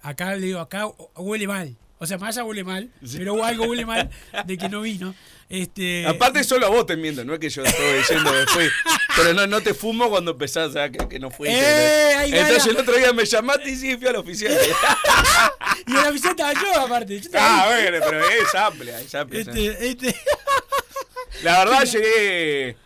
[0.03, 0.87] acá le digo, acá
[1.17, 1.77] huele mal.
[1.99, 4.11] O sea, Massa huele mal, pero algo huele mal
[4.45, 5.15] de que no vino.
[5.49, 8.69] Este, Aparte solo a vos te miento, no es que yo estoy diciendo fui.
[9.15, 11.57] Pero no, no te fumo cuando empezás a que, que no fuiste.
[11.59, 12.27] ¡Eh!
[12.27, 14.57] Entonces el otro día me llamaste y sí, fui al oficial.
[15.87, 17.15] Y en la visita estaba yo, aparte.
[17.15, 19.41] Yo estaba ah, bueno, pero es amplia, es amplia.
[19.41, 19.71] es amplia.
[19.71, 20.17] Este, este,
[21.43, 22.77] La verdad llegué...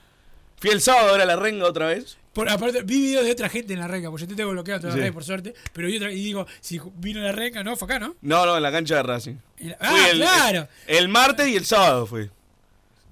[0.59, 2.19] Fui el sábado ahora a la renga otra vez.
[2.33, 4.81] Por, aparte, vi videos de otra gente en la renga, porque yo te tengo bloqueado
[4.81, 5.01] todas las Sí.
[5.01, 5.55] redes, por suerte.
[5.73, 8.15] Pero vi otra, y digo, si vino la renga, no, fue acá, ¿no?
[8.23, 9.35] No, no, en la cancha de Racing.
[9.81, 10.69] Ah, Fui el, claro.
[10.87, 12.31] El martes y el sábado fui.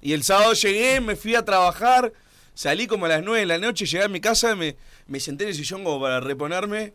[0.01, 2.13] Y el sábado llegué, me fui a trabajar,
[2.53, 5.43] salí como a las 9 de la noche, llegué a mi casa, me, me senté
[5.43, 6.93] en el sillón como para reponerme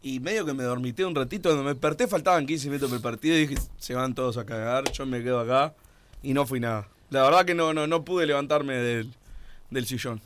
[0.00, 1.50] y medio que me dormité un ratito.
[1.50, 4.46] Cuando me desperté faltaban 15 minutos para el partido y dije, se van todos a
[4.46, 5.74] cagar, yo me quedo acá
[6.22, 6.88] y no fui nada.
[7.10, 9.12] La verdad que no, no, no pude levantarme del,
[9.70, 10.22] del sillón.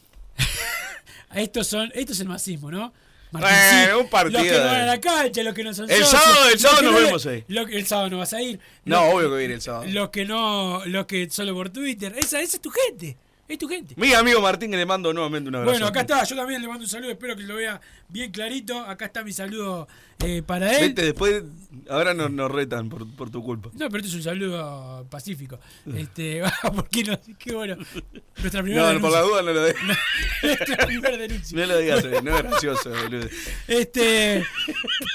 [1.35, 2.93] Estos son, esto es el masismo, ¿no?
[3.31, 6.05] Bueno, un partido Los que no van a la cancha, los que no son El
[6.05, 7.45] socios, sábado- el sábado nos no vemos ahí.
[7.49, 8.61] lo que- el sábado no vas a ir.
[8.85, 9.85] No, Los- obvio que voy a ir el sábado.
[9.89, 12.15] Los que no, los que solo por Twitter.
[12.19, 13.17] Esa, esa es tu gente.
[13.49, 13.95] Es tu gente.
[13.99, 15.73] Mi amigo Martín, que le mando nuevamente un abrazo.
[15.73, 18.79] Bueno, acá está, yo también le mando un saludo, espero que lo vea bien clarito.
[18.79, 19.89] Acá está mi saludo
[20.25, 20.89] eh, para él.
[20.89, 21.43] Vete, después,
[21.91, 23.69] ahora nos, nos retan por, por tu culpa.
[23.75, 25.59] No, pero este es un saludo pacífico.
[25.95, 26.43] Este,
[26.75, 27.19] ¿por qué no?
[27.39, 27.77] Qué bueno.
[28.39, 29.83] Nuestra primera No, por la duda no lo digas.
[30.43, 31.59] Nuestra primera denuncia.
[31.59, 33.29] No lo digas, eh, no es gracioso, boludo.
[33.69, 34.45] Este.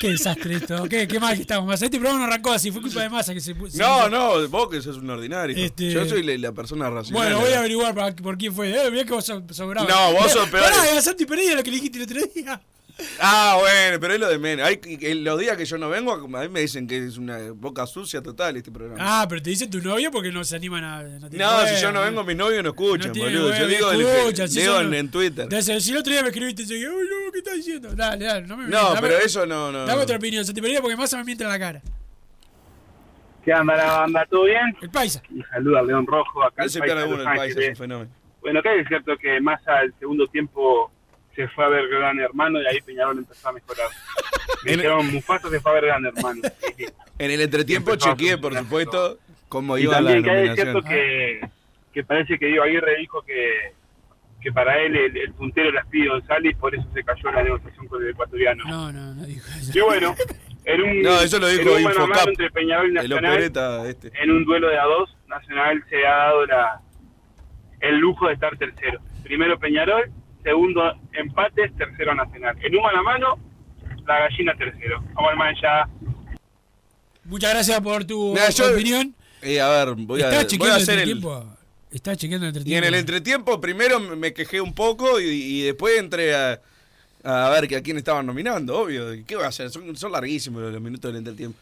[0.01, 0.83] Qué desastre esto.
[0.89, 1.67] Qué, qué mal que estamos.
[1.67, 1.85] Massa.
[1.85, 4.69] Este programa no arrancó así, fue culpa de masa que se se No, no, vos
[4.69, 5.55] que sos un ordinario.
[5.57, 7.23] Este- Yo soy la, la persona racional.
[7.23, 8.69] Bueno, voy a averiguar por, por quién fue.
[8.69, 9.27] Eh, mirá que vos
[9.67, 9.87] bravo.
[9.87, 10.63] No, vos sos peor.
[10.63, 12.61] Pará, era Santi Pereira lo que le dijiste el otro día.
[13.19, 14.67] Ah, bueno, pero es lo de menos.
[14.67, 14.79] Hay,
[15.15, 18.21] los días que yo no vengo, a mí me dicen que es una boca sucia
[18.21, 18.97] total este programa.
[18.99, 21.03] Ah, pero te dicen tu novio porque no se animan a.
[21.03, 23.57] No, no, si yo no vengo, mis novios no escuchan, No boludo.
[23.57, 25.43] Yo digo, escuchan, si en, en Twitter.
[25.43, 27.89] Entonces, si el otro día me escribiste, yo dije, uy, no, ¿qué estás diciendo?
[27.93, 29.85] Dale, dale, no me No, pero eso no, no.
[29.85, 31.81] Dame otra opinión, Santi Pereira, porque más me miente en la cara.
[33.47, 34.25] ¿Qué anda la banda?
[34.29, 34.75] ¿Todo bien?
[34.81, 35.23] El paisa.
[35.31, 37.75] Un saludo al León Rojo, acá No el se paisa uno, el país es un
[37.77, 38.11] fenómeno.
[38.41, 40.91] Bueno, acá es cierto que más al segundo tiempo
[41.33, 43.87] se fue a ver Gran Hermano y ahí Peñarol empezó a mejorar.
[44.65, 46.41] Dijeron, Mufasa se fue a ver Gran Hermano.
[47.19, 49.17] En el entretiempo a chequeé, por supuesto,
[49.47, 51.41] cómo y iba la también que es cierto que,
[51.93, 53.73] que parece que Diego Aguirre dijo que,
[54.41, 57.43] que para él el, el puntero era Speedy González y por eso se cayó la
[57.43, 58.65] negociación con el ecuatoriano.
[58.65, 59.71] No, no, no dijo eso.
[59.73, 60.15] Y bueno,
[60.73, 62.89] en un, No, eso lo dijo en un mano a mano Infocap, entre Peñarol y
[62.89, 64.11] el Nacional, opereta este.
[64.21, 66.81] en un duelo de a dos, Nacional se ha dado la,
[67.81, 68.99] el lujo de estar tercero.
[69.23, 70.11] Primero Peñarol,
[70.43, 72.57] segundo empates, tercero Nacional.
[72.61, 73.39] En un mano a mano,
[74.05, 75.03] la gallina tercero.
[75.13, 75.87] Vamos al ya.
[77.25, 79.13] Muchas gracias por tu Mira, yo- opinión.
[79.41, 81.09] Eh, a ver, voy a, ¿Estás voy a chequeando el hacer el...
[81.11, 81.57] entretiempo?
[81.91, 82.87] ¿Estás chequeando el Y entretiempo?
[82.87, 86.59] en el entretiempo primero me me quejé un poco y, y después entré a,
[87.23, 89.05] a ver que a quién estaban nominando, obvio.
[89.25, 89.69] ¿Qué voy a hacer?
[89.69, 91.57] Son, son larguísimos los, minutos del entretiempo.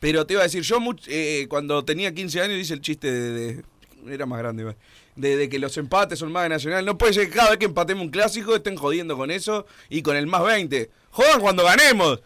[0.00, 3.10] Pero te iba a decir, yo much- eh, cuando tenía 15 años hice el chiste
[3.10, 3.30] de...
[3.56, 3.64] de-
[4.08, 4.76] era más grande, igual,
[5.14, 6.84] De, que los empates son más de Nacional.
[6.84, 10.02] No puede ser que cada vez que empatemos un clásico estén jodiendo con eso y
[10.02, 10.90] con el más 20.
[11.12, 12.20] Jodan cuando ganemos.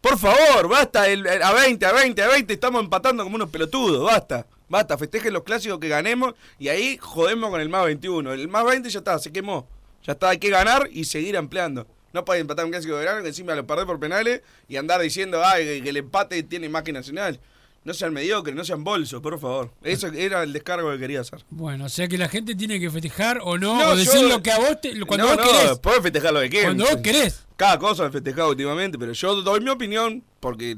[0.00, 1.06] Por favor, basta.
[1.06, 2.54] El, el- a 20, a 20, a 20.
[2.54, 4.02] Estamos empatando como unos pelotudos.
[4.04, 4.46] Basta.
[4.70, 4.96] Basta.
[4.96, 8.32] Festejen los clásicos que ganemos y ahí jodemos con el más 21.
[8.32, 9.68] El más 20 ya está, se quemó.
[10.06, 11.86] Ya está, hay que ganar y seguir ampliando.
[12.12, 15.00] No pueden empatar un clásico de verano que encima lo perdés por penales y andar
[15.00, 17.38] diciendo ay, que, que el empate tiene más que Nacional.
[17.84, 19.70] No sean mediocres, no sean bolsos, por favor.
[19.82, 21.44] Eso era el descargo que quería hacer.
[21.48, 24.28] Bueno, o sea que la gente tiene que festejar o no, No, o decir yo-
[24.28, 25.78] lo que a vos te, cuando no, vos no, querés.
[25.78, 26.66] podés festejar lo que quieras.
[26.74, 27.46] Cuando vos querés.
[27.56, 30.76] Cada cosa he festejado últimamente, pero yo doy mi opinión porque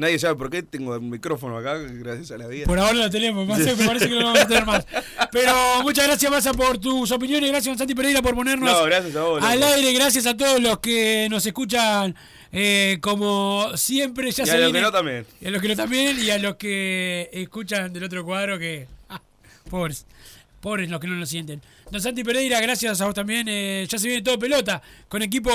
[0.00, 2.66] nadie sabe por qué tengo un micrófono acá, gracias a la vida.
[2.66, 4.86] Por ahora lo tenemos, más me parece que no lo vamos a tener más.
[5.32, 7.50] Pero muchas gracias, Massa, por tus opiniones.
[7.50, 9.92] Gracias, Santi Pereira, por ponernos No, gracias a vos, al aire.
[9.92, 12.16] Gracias a todos los que nos escuchan
[12.50, 14.30] eh, como siempre.
[14.32, 15.26] Ya Y se a los que no también.
[15.40, 16.18] Y a los que no también.
[16.18, 18.88] Y a los que escuchan del otro cuadro que...
[19.10, 19.20] ah,
[19.70, 20.06] pobres.
[20.60, 21.62] Pobres los que no lo sienten.
[21.90, 23.46] Don Santi Pereira, gracias a vos también.
[23.48, 24.82] eh, ya se viene todo pelota.
[25.08, 25.50] Con equipo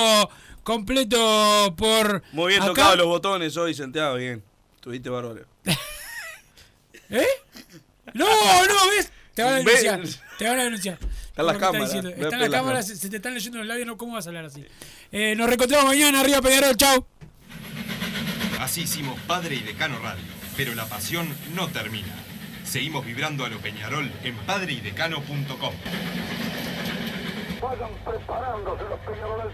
[0.65, 2.73] completo por Muy bien acá.
[2.73, 4.43] tocado los botones hoy, Santiago, bien.
[4.81, 5.45] Tuviste bárbaro.
[7.09, 7.25] ¿Eh?
[8.13, 9.11] No, no, ¿ves?
[9.35, 10.01] Te van a denunciar.
[10.37, 10.97] Te van a denunciar.
[11.27, 14.25] Están las cámaras, Están las cámaras, se te están leyendo los labios, no, ¿cómo vas
[14.25, 14.65] a hablar así?
[15.11, 17.05] Eh, nos reencontramos mañana, arriba Peñarol, chau.
[18.59, 20.23] Así hicimos Padre y Decano Radio,
[20.57, 22.13] pero la pasión no termina.
[22.63, 25.73] Seguimos vibrando a lo Peñarol en padreidecano.com.
[27.61, 29.53] Vayan preparándose los peñaroles.